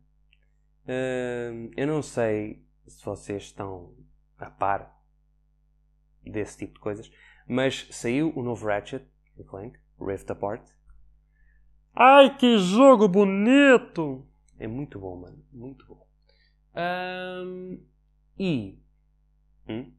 uh, 0.84 1.70
eu 1.76 1.86
não 1.86 2.02
sei 2.02 2.66
se 2.86 3.04
vocês 3.04 3.44
estão 3.44 3.94
a 4.38 4.50
par 4.50 5.02
desse 6.22 6.58
tipo 6.58 6.74
de 6.74 6.80
coisas, 6.80 7.10
mas 7.46 7.86
saiu 7.90 8.32
o 8.34 8.42
novo 8.42 8.66
Ratchet 8.66 9.06
Clank, 9.46 9.78
Rift 10.00 10.30
Apart. 10.30 10.66
Ai, 11.94 12.36
que 12.36 12.58
jogo 12.58 13.06
bonito! 13.06 14.26
É 14.58 14.66
muito 14.66 14.98
bom, 14.98 15.16
mano. 15.20 15.44
Muito 15.52 15.84
bom. 15.86 16.06
Um, 16.74 17.84
e 18.38 18.78
hum, 19.68 19.92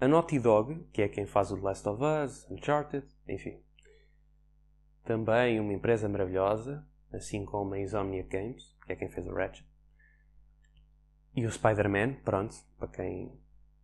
a 0.00 0.08
Naughty 0.08 0.38
Dog, 0.38 0.86
que 0.92 1.02
é 1.02 1.08
quem 1.08 1.26
faz 1.26 1.52
o 1.52 1.56
The 1.56 1.62
Last 1.62 1.88
of 1.88 2.02
Us, 2.02 2.50
Uncharted, 2.50 3.06
enfim. 3.28 3.62
Também 5.10 5.58
uma 5.58 5.72
empresa 5.72 6.08
maravilhosa, 6.08 6.86
assim 7.12 7.44
como 7.44 7.74
a 7.74 7.80
Insomniac 7.80 8.28
Games, 8.28 8.78
que 8.86 8.92
é 8.92 8.94
quem 8.94 9.08
fez 9.08 9.26
o 9.26 9.34
Ratchet. 9.34 9.68
E 11.34 11.44
o 11.44 11.50
Spider-Man, 11.50 12.14
pronto, 12.24 12.54
para 12.78 12.86
quem. 12.86 13.36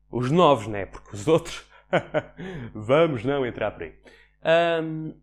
Os 0.09 0.31
novos, 0.31 0.69
né? 0.69 0.87
Porque 0.87 1.17
os 1.17 1.27
outros. 1.27 1.69
Vamos 2.73 3.25
não 3.25 3.45
entrar 3.45 3.73
por 3.73 3.83
aí. 3.83 4.01
Um, 4.85 5.21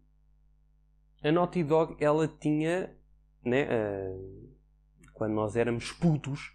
a 1.23 1.31
Naughty 1.31 1.63
Dog, 1.63 1.95
ela 2.03 2.27
tinha 2.27 2.93
né, 3.41 3.63
uh, 3.63 4.53
quando 5.13 5.31
nós 5.35 5.55
éramos 5.55 5.93
putos, 5.93 6.53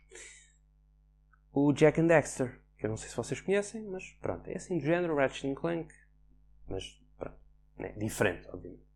o 1.55 1.73
Jack 1.73 1.99
and 1.99 2.09
Dexter, 2.09 2.61
que 2.76 2.85
eu 2.85 2.90
não 2.90 2.99
sei 2.99 3.09
se 3.09 3.17
vocês 3.17 3.40
conhecem, 3.40 3.83
mas 3.85 4.12
pronto, 4.21 4.47
é 4.50 4.57
assim 4.57 4.76
do 4.76 4.85
género, 4.85 5.17
Ratchet 5.17 5.55
Clank, 5.55 5.88
mas 6.69 7.02
pronto, 7.17 7.38
né, 7.78 7.95
diferente, 7.97 8.47
obviamente. 8.52 8.88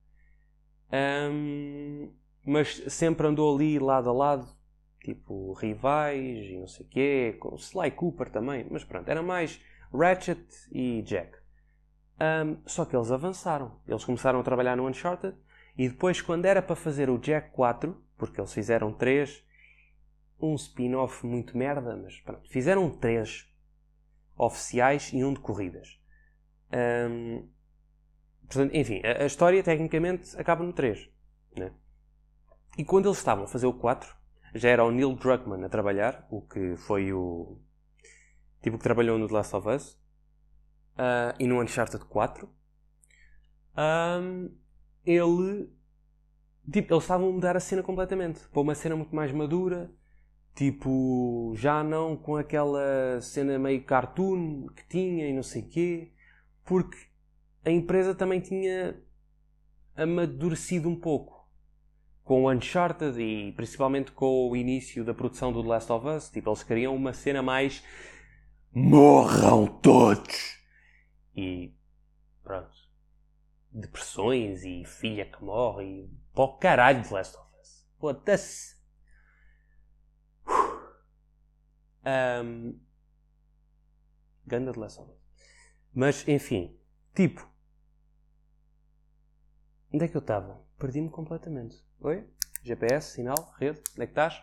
Um, 0.93 2.13
mas 2.45 2.77
sempre 2.89 3.27
andou 3.27 3.55
ali 3.55 3.79
lado 3.79 4.11
a 4.11 4.13
lado, 4.13 4.49
tipo 5.01 5.53
rivais 5.55 6.47
e 6.51 6.59
não 6.59 6.67
sei 6.67 6.85
o 6.85 6.89
quê, 6.89 7.37
com 7.41 7.55
Sly 7.57 7.91
Cooper 7.93 8.31
também, 8.31 8.67
mas 8.71 8.85
pronto, 8.85 9.09
era 9.09 9.23
mais 9.23 9.61
Ratchet 9.93 10.45
e 10.71 11.03
Jack. 11.03 11.39
Um, 12.21 12.59
só 12.67 12.85
que 12.85 12.95
eles 12.95 13.11
avançaram, 13.11 13.81
eles 13.87 14.05
começaram 14.05 14.41
a 14.41 14.43
trabalhar 14.43 14.77
no 14.77 14.87
Uncharted 14.87 15.37
e 15.77 15.89
depois, 15.89 16.21
quando 16.21 16.45
era 16.45 16.61
para 16.61 16.77
fazer 16.77 17.09
o 17.09 17.19
Jack 17.19 17.51
4, 17.53 17.97
porque 18.17 18.41
eles 18.41 18.53
fizeram 18.53 18.93
3, 18.93 19.45
um 20.41 20.55
spin-off 20.55 21.27
muito 21.27 21.57
merda, 21.57 21.97
mas 21.97 22.21
pronto, 22.21 22.49
fizeram 22.51 22.91
3 22.91 23.49
oficiais 24.37 25.11
e 25.13 25.25
um 25.25 25.33
de 25.33 25.41
corridas. 25.41 26.01
Um, 26.73 27.49
portanto, 28.47 28.75
enfim, 28.75 29.01
a, 29.05 29.23
a, 29.23 29.27
história 29.27 29.63
tecnicamente 29.63 30.37
acaba 30.39 30.65
no 30.65 30.73
3. 30.73 31.09
Né? 31.57 31.73
E 32.77 32.85
quando 32.85 33.07
eles 33.07 33.19
estavam 33.19 33.45
a 33.45 33.49
fazer 33.49 33.67
o 33.67 33.75
4, 33.75 34.15
já 34.55 34.69
era 34.69 34.85
o 34.85 34.91
Neil 34.91 35.15
Druckmann 35.15 35.65
a 35.65 35.69
trabalhar, 35.69 36.27
o 36.31 36.43
que 36.43 36.77
foi 36.77 37.13
o 37.13 37.59
tipo 38.63 38.79
que 38.79 38.85
trabalhou 38.85 39.19
no 39.19 39.27
The 39.27 39.35
Last 39.35 39.57
of 39.57 39.69
Us 39.69 39.93
uh, 40.93 41.35
e 41.39 41.47
no 41.47 41.61
Uncharted 41.61 42.05
4. 42.05 42.49
Um, 43.77 44.55
ele. 45.05 45.71
Tipo, 46.71 46.95
eles 46.95 47.05
estavam 47.05 47.29
a 47.29 47.33
mudar 47.33 47.57
a 47.57 47.61
cena 47.61 47.83
completamente. 47.83 48.41
Para 48.49 48.61
uma 48.61 48.75
cena 48.75 48.95
muito 48.97 49.15
mais 49.15 49.33
madura. 49.33 49.91
Tipo, 50.55 51.55
já 51.57 51.83
não 51.83 52.17
com 52.17 52.37
aquela 52.37 53.21
cena 53.21 53.59
meio 53.59 53.83
cartoon 53.85 54.67
que 54.77 54.87
tinha 54.87 55.27
e 55.27 55.33
não 55.33 55.43
sei 55.43 55.63
quê. 55.63 56.13
Porque 56.65 56.99
a 57.65 57.71
empresa 57.71 58.15
também 58.15 58.41
tinha 58.41 59.01
amadurecido 59.97 60.89
um 60.89 60.97
pouco 60.97 61.49
com 62.25 62.45
o 62.45 62.51
Uncharted 62.51 63.21
e 63.21 63.53
principalmente 63.53 64.13
com 64.13 64.49
o 64.49 64.57
início 64.57 65.05
da 65.05 65.13
produção 65.13 65.53
do 65.53 65.63
The 65.63 65.69
Last 65.69 65.93
of 65.93 66.07
Us. 66.07 66.31
Tipo, 66.31 66.51
eles 66.51 66.63
queriam 66.63 66.95
uma 66.95 67.13
cena 67.13 67.43
mais 67.43 67.83
morram 68.73 69.67
todos! 69.67 70.59
E 71.35 71.75
pronto. 72.43 72.71
Depressões 73.71 74.65
e 74.65 74.85
filha 74.85 75.25
que 75.25 75.43
morre 75.43 75.85
e 75.85 76.11
pô 76.35 76.57
caralho 76.57 77.03
The 77.03 77.15
Last 77.15 77.37
of 77.37 77.47
Us. 77.61 77.87
Foda-se. 77.99 78.77
Um, 82.05 82.79
Ganda 84.47 84.73
de 84.73 84.79
Last 84.79 85.01
of 85.01 85.11
Us. 85.11 85.17
Mas, 85.95 86.27
enfim. 86.29 86.77
Tipo. 87.15 87.52
Onde 89.93 90.07
é 90.07 90.09
que 90.09 90.17
eu 90.17 90.21
estava? 90.21 90.59
Perdi-me 90.79 91.11
completamente. 91.11 91.85
Oi? 92.01 92.27
GPS, 92.63 93.13
sinal, 93.13 93.53
rede, 93.59 93.83
onde 93.93 94.03
é 94.03 94.07
que 94.07 94.13
estás? 94.13 94.43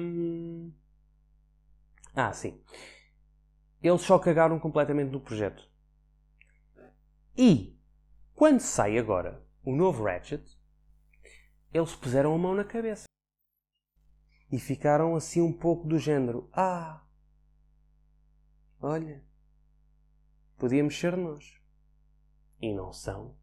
Um... 0.00 0.72
Ah, 2.16 2.32
sim. 2.32 2.60
Eles 3.80 4.02
só 4.02 4.18
cagaram 4.18 4.58
completamente 4.58 5.12
no 5.12 5.20
projeto. 5.20 5.70
E, 7.36 7.78
quando 8.34 8.58
sai 8.60 8.98
agora 8.98 9.46
o 9.62 9.76
novo 9.76 10.02
Ratchet, 10.02 10.44
eles 11.72 11.94
puseram 11.94 12.34
a 12.34 12.38
mão 12.38 12.54
na 12.54 12.64
cabeça. 12.64 13.04
E 14.50 14.58
ficaram 14.58 15.14
assim 15.14 15.40
um 15.40 15.52
pouco 15.52 15.86
do 15.86 15.98
género: 15.98 16.50
Ah, 16.52 17.06
olha, 18.80 19.22
podíamos 20.56 20.98
ser 20.98 21.16
nós. 21.16 21.57
E 22.60 22.72
não 22.72 22.92
são. 22.92 23.34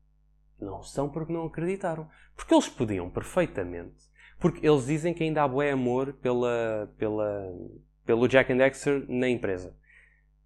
Não 0.59 0.83
são 0.83 1.09
porque 1.09 1.31
não 1.31 1.45
acreditaram. 1.45 2.09
Porque 2.35 2.53
eles 2.53 2.67
podiam 2.67 3.09
perfeitamente. 3.09 4.03
Porque 4.39 4.65
eles 4.65 4.85
dizem 4.85 5.13
que 5.13 5.23
ainda 5.23 5.43
há 5.43 5.47
bué 5.47 5.71
amor 5.71 6.13
pela, 6.13 6.93
pela, 6.97 7.53
pelo 8.05 8.27
Jack 8.27 8.51
and 8.51 8.57
Dexter 8.57 9.05
na 9.07 9.29
empresa. 9.29 9.75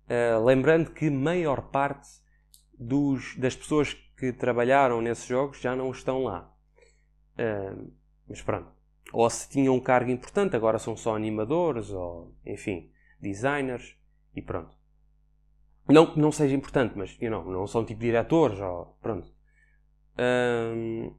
Uh, 0.06 0.44
lembrando 0.44 0.92
que 0.92 1.10
maior 1.10 1.70
parte 1.70 2.08
dos, 2.78 3.36
das 3.38 3.56
pessoas 3.56 3.94
que 4.18 4.32
trabalharam 4.34 5.02
nesses 5.02 5.26
jogos 5.26 5.60
já 5.60 5.76
não 5.76 5.92
estão 5.92 6.24
lá. 6.24 6.52
Uh, 7.38 7.92
mas 8.28 8.42
pronto. 8.42 8.72
Ou 9.12 9.30
se 9.30 9.50
tinham 9.50 9.76
um 9.76 9.80
cargo 9.80 10.12
importante, 10.12 10.56
agora 10.56 10.78
são 10.78 10.96
só 10.96 11.16
animadores, 11.16 11.90
ou 11.90 12.36
enfim, 12.46 12.92
designers, 13.20 13.96
e 14.36 14.42
pronto. 14.42 14.79
Não 15.90 16.16
não 16.16 16.32
seja 16.32 16.56
importante, 16.56 16.94
mas 16.96 17.18
you 17.20 17.30
know, 17.30 17.44
não 17.44 17.68
são 17.68 17.84
tipo 17.84 18.00
diretores, 18.00 18.60
ou 18.60 18.98
pronto. 19.02 19.34
Um, 20.18 21.14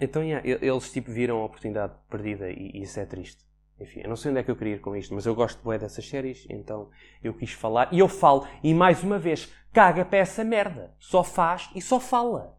então, 0.00 0.22
yeah, 0.22 0.46
eles 0.46 0.92
tipo 0.92 1.10
viram 1.10 1.38
a 1.38 1.44
oportunidade 1.44 1.94
perdida 2.08 2.50
e, 2.50 2.70
e, 2.74 2.82
isso 2.82 3.00
é 3.00 3.06
triste. 3.06 3.44
Enfim, 3.78 4.00
eu 4.00 4.08
não 4.08 4.16
sei 4.16 4.30
onde 4.30 4.40
é 4.40 4.42
que 4.42 4.50
eu 4.50 4.56
queria 4.56 4.74
ir 4.74 4.80
com 4.80 4.96
isto, 4.96 5.14
mas 5.14 5.26
eu 5.26 5.34
gosto 5.34 5.66
bem 5.68 5.78
dessas 5.78 6.08
séries, 6.08 6.46
então 6.48 6.90
eu 7.22 7.34
quis 7.34 7.52
falar. 7.52 7.92
E 7.92 7.98
eu 7.98 8.08
falo, 8.08 8.46
e 8.62 8.72
mais 8.72 9.02
uma 9.02 9.18
vez, 9.18 9.52
caga 9.72 10.04
para 10.04 10.18
essa 10.18 10.42
merda. 10.42 10.94
Só 10.98 11.22
faz 11.22 11.70
e 11.74 11.82
só 11.82 12.00
fala. 12.00 12.58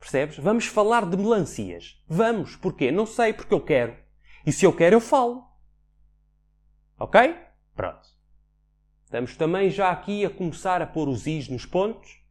Percebes? 0.00 0.38
Vamos 0.38 0.66
falar 0.66 1.06
de 1.06 1.16
melancias. 1.16 2.02
Vamos. 2.08 2.56
Porquê? 2.56 2.90
Não 2.90 3.06
sei, 3.06 3.32
porque 3.32 3.54
eu 3.54 3.60
quero. 3.60 3.96
E 4.44 4.52
se 4.52 4.64
eu 4.64 4.72
quero, 4.72 4.96
eu 4.96 5.00
falo. 5.00 5.44
Ok? 6.98 7.36
Pronto. 7.74 8.17
Estamos 9.08 9.34
também 9.38 9.70
já 9.70 9.90
aqui 9.90 10.22
a 10.26 10.28
começar 10.28 10.82
a 10.82 10.86
pôr 10.86 11.08
os 11.08 11.26
is 11.26 11.48
nos 11.48 11.64
pontos 11.64 12.22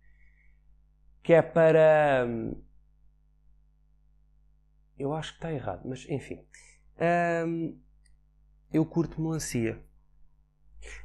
que 1.24 1.34
é 1.34 1.42
para. 1.42 2.24
Hum, 2.30 2.54
eu 4.96 5.12
acho 5.12 5.32
que 5.32 5.38
está 5.40 5.52
errado, 5.52 5.82
mas 5.86 6.08
enfim. 6.08 6.46
Um, 7.48 7.82
eu 8.72 8.86
curto 8.86 9.20
melancia. 9.20 9.84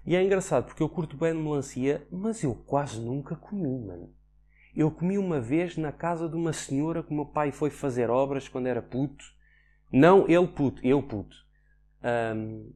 E 0.04 0.14
é 0.14 0.22
engraçado 0.22 0.66
porque 0.66 0.82
eu 0.82 0.90
curto 0.90 1.16
bem 1.16 1.32
melancia, 1.32 2.06
mas 2.12 2.42
eu 2.42 2.54
quase 2.54 3.00
nunca 3.00 3.34
comi, 3.34 3.78
mano. 3.82 4.14
Eu 4.76 4.90
comi 4.90 5.16
uma 5.16 5.40
vez 5.40 5.78
na 5.78 5.90
casa 5.90 6.28
de 6.28 6.36
uma 6.36 6.52
senhora 6.52 7.02
que 7.02 7.12
o 7.12 7.14
meu 7.14 7.24
pai 7.24 7.50
foi 7.50 7.70
fazer 7.70 8.10
obras 8.10 8.46
quando 8.46 8.66
era 8.66 8.82
puto. 8.82 9.24
Não 9.90 10.28
ele 10.28 10.48
puto, 10.48 10.86
eu 10.86 11.02
puto. 11.02 11.34
Um, 12.36 12.74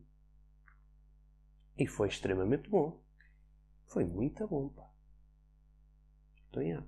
e 1.76 1.86
foi 1.86 2.08
extremamente 2.08 2.68
bom. 2.68 3.02
Foi 3.86 4.04
muito 4.04 4.46
bom, 4.46 4.68
pá. 4.68 4.90
Então. 6.48 6.86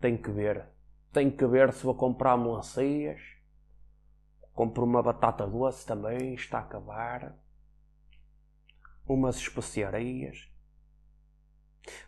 Tenho 0.00 0.22
que 0.22 0.30
ver. 0.30 0.66
Tenho 1.12 1.36
que 1.36 1.46
ver 1.46 1.72
se 1.72 1.84
vou 1.84 1.94
comprar 1.94 2.36
melancias. 2.36 3.20
Compro 4.52 4.84
uma 4.84 5.02
batata 5.02 5.46
doce 5.46 5.86
também, 5.86 6.34
está 6.34 6.58
a 6.58 6.62
acabar. 6.62 7.38
Umas 9.06 9.36
especiarias. 9.36 10.50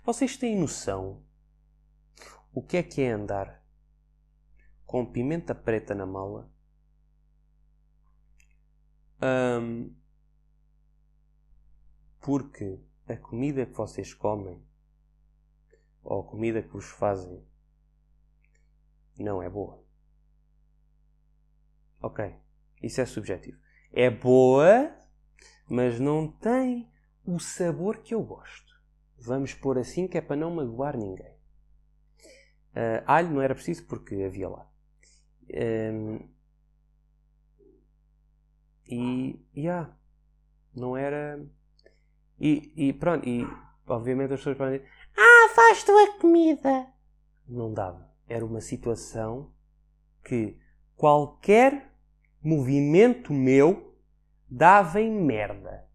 Vocês 0.04 0.36
têm 0.36 0.58
noção 0.58 1.24
o 2.54 2.62
que 2.62 2.76
é 2.76 2.82
que 2.82 3.00
é 3.00 3.10
andar 3.10 3.64
com 4.84 5.10
pimenta 5.10 5.54
preta 5.54 5.94
na 5.94 6.04
mala? 6.04 6.52
Um, 9.22 9.94
porque 12.22 12.80
a 13.06 13.16
comida 13.16 13.66
que 13.66 13.76
vocês 13.76 14.14
comem 14.14 14.64
ou 16.02 16.20
a 16.20 16.24
comida 16.24 16.62
que 16.62 16.68
vos 16.68 16.86
fazem 16.86 17.44
não 19.18 19.42
é 19.42 19.50
boa. 19.50 19.84
Ok, 22.00 22.34
isso 22.82 23.00
é 23.00 23.06
subjetivo. 23.06 23.58
É 23.92 24.08
boa, 24.10 24.96
mas 25.68 26.00
não 26.00 26.30
tem 26.30 26.90
o 27.24 27.38
sabor 27.38 27.98
que 27.98 28.14
eu 28.14 28.22
gosto. 28.22 28.72
Vamos 29.18 29.54
pôr 29.54 29.78
assim 29.78 30.08
que 30.08 30.18
é 30.18 30.20
para 30.20 30.34
não 30.36 30.54
magoar 30.54 30.96
ninguém. 30.96 31.32
Uh, 32.74 33.04
alho 33.06 33.30
não 33.30 33.42
era 33.42 33.54
preciso 33.54 33.86
porque 33.86 34.14
havia 34.14 34.48
lá. 34.48 34.68
Um, 35.52 36.28
e, 38.86 39.38
yeah, 39.56 39.96
não 40.74 40.96
era. 40.96 41.44
E, 42.42 42.72
e 42.76 42.92
pronto, 42.92 43.28
e 43.28 43.46
obviamente 43.86 44.34
as 44.34 44.40
pessoas 44.40 44.58
podem 44.58 44.78
dizer: 44.78 44.90
Ah, 45.16 45.48
faz 45.54 45.84
tu 45.84 45.92
a 45.92 46.18
comida! 46.18 46.88
Não 47.48 47.72
dava 47.72 48.12
era 48.32 48.44
uma 48.44 48.60
situação 48.60 49.52
que 50.24 50.58
qualquer 50.96 51.92
movimento 52.42 53.32
meu 53.32 53.94
dava 54.48 55.00
em 55.00 55.10
merda. 55.10 55.86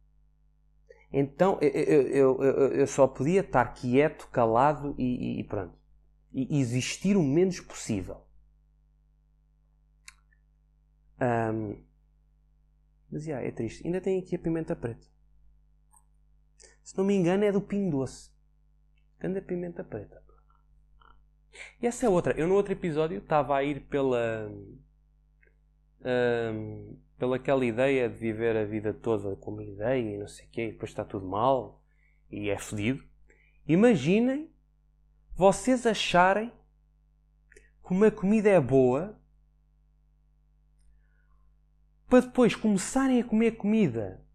Então 1.11 1.57
eu, 1.61 1.69
eu, 1.69 2.43
eu, 2.43 2.73
eu 2.73 2.87
só 2.87 3.07
podia 3.07 3.41
estar 3.41 3.65
quieto, 3.73 4.27
calado 4.27 4.93
e, 4.97 5.39
e, 5.39 5.43
pronto. 5.43 5.75
E 6.33 6.59
existir 6.59 7.15
o 7.17 7.23
menos 7.23 7.59
possível. 7.59 8.21
Um, 11.19 11.81
mas 13.09 13.25
yeah, 13.25 13.45
é 13.45 13.51
triste. 13.51 13.85
Ainda 13.85 14.01
tem 14.01 14.19
aqui 14.19 14.35
a 14.35 14.39
pimenta 14.39 14.75
preta. 14.75 15.07
Se 16.87 16.97
não 16.97 17.03
me 17.03 17.13
engano, 17.13 17.43
é 17.43 17.51
do 17.51 17.59
Pinho 17.59 17.91
Doce. 17.91 18.31
Anda 19.21 19.41
pimenta 19.41 19.83
preta. 19.83 20.23
E 21.81 21.85
essa 21.85 22.05
é 22.05 22.09
outra. 22.09 22.31
Eu 22.39 22.47
no 22.47 22.53
outro 22.53 22.71
episódio 22.71 23.17
estava 23.17 23.57
a 23.57 23.61
ir 23.61 23.81
pela. 23.87 24.49
Um, 25.99 26.97
pela 27.17 27.35
aquela 27.35 27.65
ideia 27.65 28.07
de 28.07 28.15
viver 28.15 28.55
a 28.55 28.63
vida 28.63 28.93
toda 28.93 29.35
com 29.35 29.51
uma 29.51 29.65
ideia 29.65 30.15
e 30.15 30.17
não 30.17 30.29
sei 30.29 30.45
o 30.45 30.49
quê, 30.49 30.67
e 30.69 30.71
depois 30.71 30.89
está 30.89 31.03
tudo 31.03 31.27
mal 31.27 31.83
e 32.31 32.49
é 32.49 32.57
fedido. 32.57 33.03
Imaginem 33.67 34.49
vocês 35.35 35.85
acharem 35.85 36.53
que 37.85 37.91
uma 37.91 38.09
comida 38.09 38.47
é 38.47 38.61
boa 38.61 39.19
para 42.07 42.21
depois 42.21 42.55
começarem 42.55 43.19
a 43.19 43.25
comer 43.25 43.57
comida. 43.57 44.25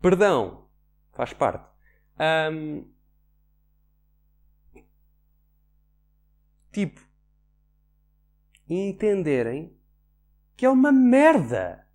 Perdão, 0.00 0.61
faz 1.12 1.32
parte. 1.32 1.64
Um, 2.50 2.92
Tipo, 6.72 7.06
entenderem 8.66 9.78
que 10.56 10.64
é 10.64 10.70
uma 10.70 10.90
merda. 10.90 11.86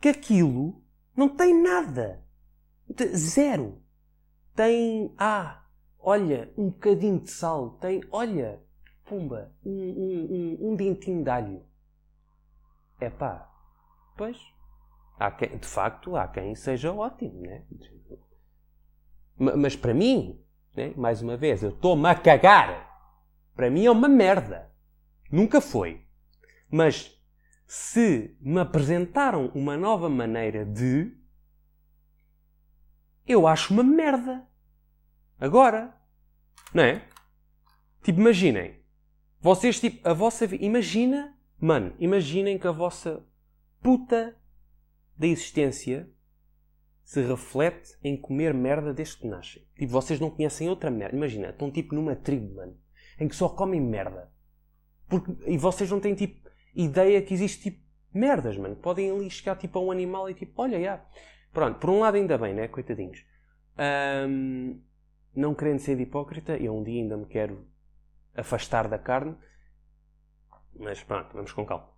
Que 0.00 0.08
aquilo 0.08 0.84
não 1.16 1.28
tem 1.28 1.60
nada. 1.60 2.24
Zero. 3.14 3.82
Tem, 4.54 5.12
ah, 5.18 5.66
olha, 5.98 6.52
um 6.56 6.70
bocadinho 6.70 7.18
de 7.18 7.30
sal. 7.30 7.70
Tem, 7.78 8.00
olha, 8.12 8.62
pumba, 9.04 9.52
um, 9.64 9.70
um, 9.70 10.26
um, 10.30 10.70
um 10.70 10.76
dentinho 10.76 11.24
de 11.24 11.30
alho. 11.30 11.66
É 13.00 13.10
pá, 13.10 13.52
pois, 14.16 14.38
quem, 15.30 15.56
de 15.56 15.66
facto, 15.66 16.16
há 16.16 16.28
quem 16.28 16.54
seja 16.54 16.92
ótimo, 16.92 17.40
né? 17.40 17.64
Mas 19.38 19.74
para 19.74 19.94
mim, 19.94 20.42
né? 20.74 20.92
mais 20.96 21.22
uma 21.22 21.36
vez, 21.36 21.62
eu 21.62 21.70
estou-me 21.70 22.08
a 22.08 22.14
cagar. 22.14 22.86
Para 23.54 23.70
mim 23.70 23.86
é 23.86 23.90
uma 23.90 24.08
merda. 24.08 24.70
Nunca 25.30 25.60
foi. 25.60 26.06
Mas 26.70 27.18
se 27.66 28.36
me 28.40 28.60
apresentaram 28.60 29.50
uma 29.54 29.76
nova 29.76 30.08
maneira 30.08 30.64
de. 30.64 31.12
Eu 33.26 33.46
acho 33.46 33.72
uma 33.72 33.82
merda. 33.82 34.46
Agora. 35.40 35.94
Não 36.72 36.82
é? 36.82 37.02
Tipo, 38.02 38.20
imaginem. 38.20 38.80
Vocês, 39.40 39.80
tipo, 39.80 40.06
a 40.06 40.12
vossa. 40.12 40.44
Imagina. 40.56 41.34
Mano, 41.58 41.94
imaginem 41.98 42.58
que 42.58 42.66
a 42.66 42.72
vossa 42.72 43.26
puta 43.80 44.36
da 45.16 45.26
existência 45.26 46.10
se 47.02 47.22
reflete 47.22 47.96
em 48.02 48.16
comer 48.16 48.52
merda 48.52 48.92
desde 48.92 49.18
que 49.18 49.28
nascem. 49.28 49.62
Tipo, 49.76 49.92
vocês 49.92 50.18
não 50.18 50.30
conhecem 50.30 50.68
outra 50.68 50.90
merda. 50.90 51.16
Imagina, 51.16 51.50
estão 51.50 51.70
tipo 51.70 51.94
numa 51.94 52.16
tribo, 52.16 52.56
mano, 52.56 52.76
em 53.18 53.28
que 53.28 53.36
só 53.36 53.48
comem 53.48 53.80
merda. 53.80 54.32
Porque, 55.08 55.32
e 55.46 55.56
vocês 55.56 55.90
não 55.90 56.00
têm 56.00 56.14
tipo 56.14 56.50
ideia 56.74 57.22
que 57.22 57.32
existe 57.32 57.70
tipo 57.70 57.86
merdas, 58.12 58.56
mano. 58.56 58.74
Podem 58.74 59.10
ali 59.10 59.30
chegar 59.30 59.56
tipo 59.56 59.78
a 59.78 59.82
um 59.82 59.90
animal 59.90 60.28
e 60.28 60.34
tipo, 60.34 60.60
olha, 60.60 60.80
já. 60.80 61.04
Pronto, 61.52 61.78
por 61.78 61.90
um 61.90 62.00
lado 62.00 62.16
ainda 62.16 62.36
bem, 62.36 62.52
né? 62.52 62.66
Coitadinhos. 62.66 63.24
Não 65.34 65.54
querendo 65.54 65.78
ser 65.78 66.00
hipócrita, 66.00 66.56
eu 66.56 66.76
um 66.76 66.82
dia 66.82 67.02
ainda 67.02 67.16
me 67.16 67.26
quero 67.26 67.68
afastar 68.34 68.88
da 68.88 68.98
carne. 68.98 69.36
Mas 70.74 71.02
pronto, 71.02 71.32
vamos 71.32 71.52
com 71.52 71.64
calma. 71.64 71.88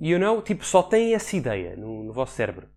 Um, 0.00 0.04
You 0.04 0.18
know? 0.18 0.42
Tipo, 0.42 0.64
só 0.64 0.82
têm 0.82 1.14
essa 1.14 1.36
ideia 1.36 1.76
no, 1.76 2.04
no 2.04 2.12
vosso 2.12 2.34
cérebro. 2.34 2.68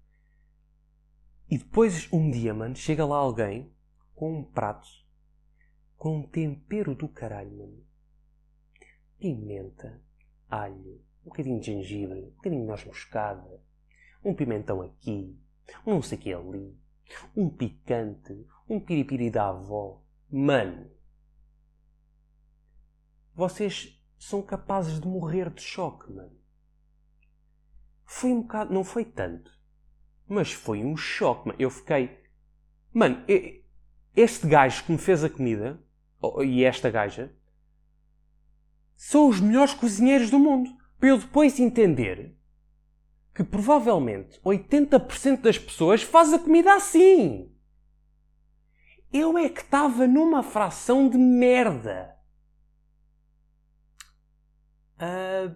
E 1.50 1.58
depois, 1.58 2.12
um 2.12 2.32
dia, 2.32 2.54
mano, 2.54 2.76
chega 2.76 3.06
lá 3.06 3.18
alguém 3.18 3.72
com 4.16 4.40
um 4.40 4.44
prato 4.44 5.02
com 6.02 6.18
um 6.18 6.24
tempero 6.24 6.96
do 6.96 7.08
caralho, 7.08 7.56
mano. 7.56 7.86
Pimenta, 9.20 10.02
alho, 10.50 11.00
um 11.24 11.26
bocadinho 11.26 11.60
de 11.60 11.68
gengibre, 11.68 12.24
um 12.24 12.32
bocadinho 12.32 12.64
de 12.64 12.68
noz 12.68 12.84
moscada, 12.86 13.62
um 14.26 14.34
pimentão 14.34 14.82
aqui, 14.82 15.40
um 15.86 15.94
não 15.94 16.02
sei 16.02 16.18
o 16.18 16.22
que 16.22 16.34
ali, 16.34 16.76
um 17.38 17.48
picante, 17.48 18.48
um 18.68 18.80
piripiri 18.80 19.30
da 19.30 19.50
avó. 19.50 20.02
Mano, 20.28 20.90
vocês 23.36 24.04
são 24.18 24.42
capazes 24.42 25.00
de 25.00 25.08
morrer 25.08 25.52
de 25.52 25.62
choque, 25.62 26.12
mano. 26.12 26.41
Foi 28.14 28.34
um 28.34 28.42
bocado. 28.42 28.74
Não 28.74 28.84
foi 28.84 29.06
tanto. 29.06 29.58
Mas 30.28 30.52
foi 30.52 30.84
um 30.84 30.98
choque. 30.98 31.54
Eu 31.58 31.70
fiquei. 31.70 32.20
Mano, 32.94 33.24
este 34.14 34.48
gajo 34.48 34.84
que 34.84 34.92
me 34.92 34.98
fez 34.98 35.24
a 35.24 35.30
comida, 35.30 35.82
e 36.44 36.66
esta 36.66 36.92
gaja, 36.92 37.34
são 38.98 39.30
os 39.30 39.40
melhores 39.40 39.74
cozinheiros 39.74 40.30
do 40.30 40.38
mundo. 40.38 40.70
Para 41.00 41.08
eu 41.08 41.18
depois 41.18 41.58
entender 41.58 42.38
que 43.34 43.46
provavelmente 43.46 44.42
80% 44.42 45.40
das 45.40 45.58
pessoas 45.58 46.04
faz 46.04 46.34
a 46.34 46.40
comida 46.40 46.76
assim. 46.76 47.50
Eu 49.12 49.38
é 49.38 49.48
que 49.48 49.62
estava 49.62 50.06
numa 50.06 50.44
fração 50.44 51.08
de 51.08 51.18
merda. 51.18 52.14
Uh, 54.98 55.56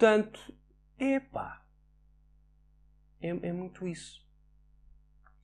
Portanto, 0.00 0.40
epá, 0.98 1.62
é, 3.20 3.28
é 3.28 3.52
muito 3.52 3.86
isso. 3.86 4.26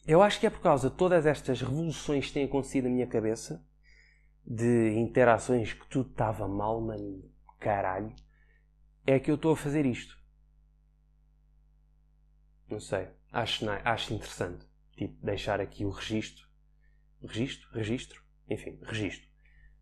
Eu 0.07 0.23
acho 0.23 0.41
que 0.41 0.47
é 0.47 0.51
por 0.51 0.63
causa 0.63 0.89
de 0.89 0.97
todas 0.97 1.27
estas 1.27 1.61
revoluções 1.61 2.29
que 2.29 2.33
têm 2.33 2.47
acontecido 2.47 2.85
na 2.85 2.91
minha 2.91 3.07
cabeça, 3.07 3.63
de 4.43 4.95
interações 4.95 5.75
que 5.75 5.87
tudo 5.89 6.09
estava 6.09 6.49
mal, 6.49 6.81
mano, 6.81 7.31
caralho, 7.61 8.17
é 9.07 9.21
que 9.21 9.31
eu 9.31 9.35
estou 9.35 9.53
a 9.53 9.57
fazer 9.59 9.85
isto. 9.85 10.19
Não 12.67 12.81
sei, 12.81 13.11
acho, 13.31 13.69
acho 13.85 14.15
interessante. 14.15 14.67
Tipo, 14.97 15.23
deixar 15.23 15.61
aqui 15.61 15.85
o 15.85 15.91
registro. 15.91 16.49
Registro? 17.23 17.69
Registro? 17.73 18.23
Enfim, 18.49 18.79
registro. 18.85 19.29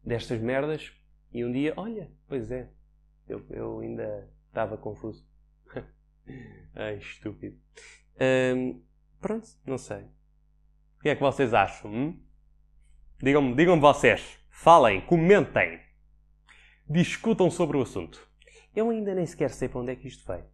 Destas 0.03 0.41
merdas. 0.41 0.93
E 1.31 1.45
um 1.45 1.53
dia, 1.53 1.75
olha, 1.77 2.11
pois 2.27 2.51
é, 2.51 2.73
eu, 3.29 3.47
eu 3.51 3.79
ainda 3.79 4.35
Estava 4.55 4.77
confuso. 4.77 5.27
Ai, 6.77 6.99
estúpido. 6.99 7.59
Um, 8.55 8.81
pronto, 9.21 9.49
não 9.67 9.77
sei. 9.77 10.03
O 10.97 11.03
que 11.03 11.09
é 11.09 11.17
que 11.17 11.21
vocês 11.21 11.53
acham? 11.53 11.93
Hum? 11.93 12.23
Digam-me 13.21 13.57
digam 13.57 13.81
vocês. 13.81 14.39
Falem, 14.49 15.01
comentem. 15.01 15.81
Discutam 16.89 17.51
sobre 17.51 17.77
o 17.77 17.83
assunto. 17.83 18.31
Eu 18.77 18.91
ainda 18.91 19.13
nem 19.13 19.27
sequer 19.27 19.51
sei 19.51 19.69
para 19.69 19.81
onde 19.81 19.91
é 19.91 19.97
que 19.97 20.07
isto 20.07 20.25
vai. 20.25 20.45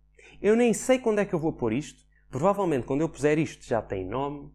Eu 0.41 0.57
nem 0.57 0.73
sei 0.73 0.99
quando 0.99 1.19
é 1.19 1.27
que 1.27 1.35
eu 1.35 1.39
vou 1.39 1.53
pôr 1.53 1.75
isto. 1.75 2.03
Provavelmente 2.31 2.87
quando 2.87 3.03
eu 3.03 3.09
puser 3.09 3.39
isto 3.39 3.67
já 3.67 3.83
tem 3.83 4.03
nome 4.03 4.51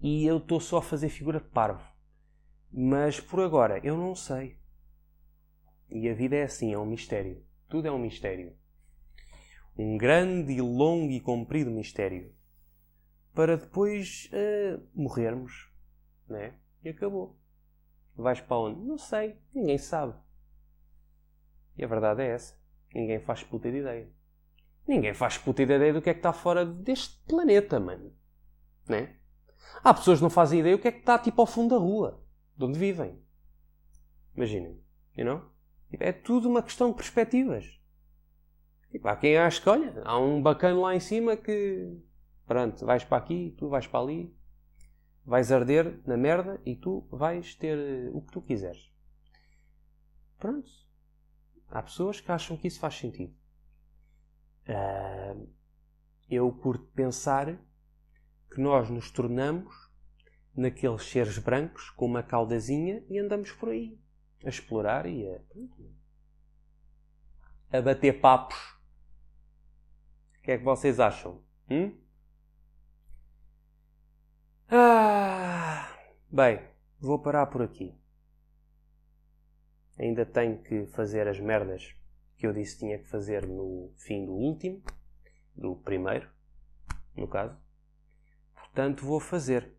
e 0.00 0.26
eu 0.26 0.38
estou 0.38 0.58
só 0.58 0.78
a 0.78 0.82
fazer 0.82 1.10
figura 1.10 1.38
de 1.38 1.48
parvo. 1.48 1.88
Mas 2.72 3.20
por 3.20 3.38
agora 3.38 3.78
eu 3.84 3.96
não 3.96 4.16
sei. 4.16 4.58
E 5.88 6.08
a 6.08 6.12
vida 6.12 6.34
é 6.34 6.42
assim, 6.42 6.72
é 6.72 6.78
um 6.78 6.86
mistério. 6.86 7.40
Tudo 7.68 7.86
é 7.86 7.92
um 7.92 7.98
mistério 8.00 8.58
um 9.76 9.96
grande 9.96 10.52
e 10.52 10.60
longo 10.60 11.12
e 11.12 11.20
comprido 11.20 11.70
mistério, 11.70 12.34
para 13.34 13.56
depois 13.56 14.28
uh, 14.32 14.82
morrermos, 14.94 15.70
né? 16.28 16.54
E 16.82 16.88
acabou. 16.88 17.38
Vais 18.16 18.40
para 18.40 18.58
onde? 18.58 18.80
Não 18.80 18.98
sei, 18.98 19.38
ninguém 19.54 19.78
sabe. 19.78 20.14
E 21.76 21.84
a 21.84 21.86
verdade 21.86 22.22
é 22.22 22.28
essa: 22.28 22.54
ninguém 22.94 23.20
faz 23.20 23.42
puta 23.42 23.70
de 23.70 23.78
ideia. 23.78 24.10
Ninguém 24.86 25.14
faz 25.14 25.38
puta 25.38 25.64
de 25.64 25.72
ideia 25.72 25.92
do 25.92 26.02
que 26.02 26.10
é 26.10 26.14
que 26.14 26.18
está 26.18 26.32
fora 26.32 26.66
deste 26.66 27.16
planeta, 27.26 27.78
mano. 27.78 28.12
Né? 28.88 29.16
Há 29.82 29.94
pessoas 29.94 30.18
que 30.18 30.22
não 30.22 30.30
fazem 30.30 30.60
ideia 30.60 30.76
do 30.76 30.82
que 30.82 30.88
é 30.88 30.92
que 30.92 30.98
está 30.98 31.18
tipo 31.18 31.40
ao 31.40 31.46
fundo 31.46 31.74
da 31.74 31.80
rua, 31.80 32.22
de 32.56 32.64
onde 32.64 32.78
vivem. 32.78 33.18
Imaginem, 34.34 34.82
you 35.16 35.24
know? 35.24 35.50
É 35.92 36.12
tudo 36.12 36.48
uma 36.48 36.62
questão 36.62 36.90
de 36.90 36.96
perspectivas. 36.96 37.79
Tipo, 38.90 39.08
há 39.08 39.16
quem 39.16 39.36
acha 39.36 39.62
que, 39.62 39.68
olha, 39.68 40.02
há 40.04 40.18
um 40.18 40.42
bacana 40.42 40.80
lá 40.80 40.94
em 40.94 41.00
cima 41.00 41.36
que, 41.36 41.96
pronto, 42.46 42.84
vais 42.84 43.04
para 43.04 43.18
aqui, 43.18 43.54
tu 43.56 43.68
vais 43.68 43.86
para 43.86 44.00
ali, 44.00 44.34
vais 45.24 45.52
arder 45.52 46.00
na 46.06 46.16
merda 46.16 46.60
e 46.66 46.74
tu 46.74 47.06
vais 47.10 47.54
ter 47.54 47.78
eh, 47.78 48.10
o 48.12 48.20
que 48.20 48.32
tu 48.32 48.42
quiseres. 48.42 48.90
Pronto. 50.38 50.68
Há 51.68 51.82
pessoas 51.82 52.20
que 52.20 52.32
acham 52.32 52.56
que 52.56 52.66
isso 52.66 52.80
faz 52.80 52.96
sentido. 52.96 53.32
Uh, 54.68 55.48
eu 56.28 56.50
curto 56.50 56.84
pensar 56.86 57.56
que 58.52 58.60
nós 58.60 58.90
nos 58.90 59.10
tornamos 59.10 59.72
naqueles 60.54 61.04
seres 61.04 61.38
brancos 61.38 61.90
com 61.90 62.06
uma 62.06 62.24
caudazinha 62.24 63.04
e 63.08 63.18
andamos 63.18 63.52
por 63.52 63.68
aí 63.68 64.00
a 64.44 64.48
explorar 64.48 65.06
e 65.06 65.28
a, 65.28 65.40
a 67.78 67.82
bater 67.82 68.20
papos 68.20 68.79
o 70.40 70.42
que 70.42 70.52
é 70.52 70.58
que 70.58 70.64
vocês 70.64 70.98
acham? 70.98 71.42
Hum? 71.70 71.94
Ah, 74.68 75.94
bem, 76.30 76.66
vou 76.98 77.18
parar 77.18 77.46
por 77.46 77.60
aqui. 77.60 77.94
Ainda 79.98 80.24
tenho 80.24 80.62
que 80.62 80.86
fazer 80.86 81.28
as 81.28 81.38
merdas 81.38 81.94
que 82.38 82.46
eu 82.46 82.54
disse 82.54 82.72
que 82.72 82.86
tinha 82.86 82.98
que 82.98 83.06
fazer 83.06 83.46
no 83.46 83.92
fim 83.98 84.24
do 84.24 84.32
último, 84.32 84.82
do 85.54 85.76
primeiro, 85.76 86.30
no 87.14 87.28
caso. 87.28 87.54
Portanto, 88.54 89.04
vou 89.04 89.20
fazer. 89.20 89.76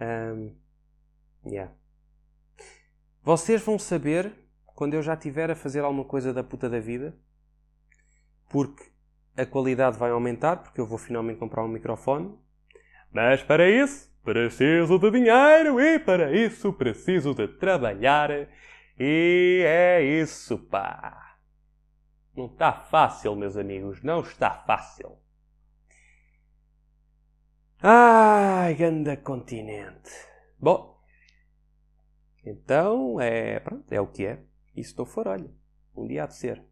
Um, 0.00 0.56
yeah. 1.44 1.74
Vocês 3.22 3.60
vão 3.60 3.78
saber 3.78 4.32
quando 4.64 4.94
eu 4.94 5.02
já 5.02 5.12
estiver 5.12 5.50
a 5.50 5.56
fazer 5.56 5.80
alguma 5.80 6.04
coisa 6.04 6.32
da 6.32 6.42
puta 6.42 6.70
da 6.70 6.80
vida, 6.80 7.14
porque 8.48 8.90
a 9.38 9.46
qualidade 9.46 9.96
vai 9.96 10.10
aumentar, 10.10 10.56
porque 10.56 10.80
eu 10.80 10.86
vou 10.86 10.98
finalmente 10.98 11.38
comprar 11.38 11.64
um 11.64 11.68
microfone. 11.68 12.36
Mas 13.12 13.42
para 13.42 13.70
isso, 13.70 14.12
preciso 14.24 14.98
de 14.98 15.10
dinheiro 15.12 15.80
e 15.80 15.98
para 16.00 16.32
isso 16.32 16.72
preciso 16.72 17.32
de 17.34 17.46
trabalhar. 17.46 18.30
E 18.98 19.62
é 19.64 20.02
isso, 20.02 20.58
pá. 20.58 21.36
Não 22.36 22.46
está 22.46 22.72
fácil, 22.72 23.36
meus 23.36 23.56
amigos, 23.56 24.02
não 24.02 24.20
está 24.20 24.50
fácil. 24.50 25.16
Ai, 27.80 28.74
ganda 28.74 29.16
continente. 29.16 30.10
Bom, 30.58 31.00
então 32.44 33.20
é, 33.20 33.60
pronto, 33.60 33.92
é 33.92 34.00
o 34.00 34.08
que 34.08 34.26
é. 34.26 34.42
E 34.74 34.80
estou 34.80 35.06
fora, 35.06 35.30
olha, 35.30 35.50
um 35.96 36.06
dia 36.06 36.24
há 36.24 36.26
de 36.26 36.34
ser. 36.34 36.67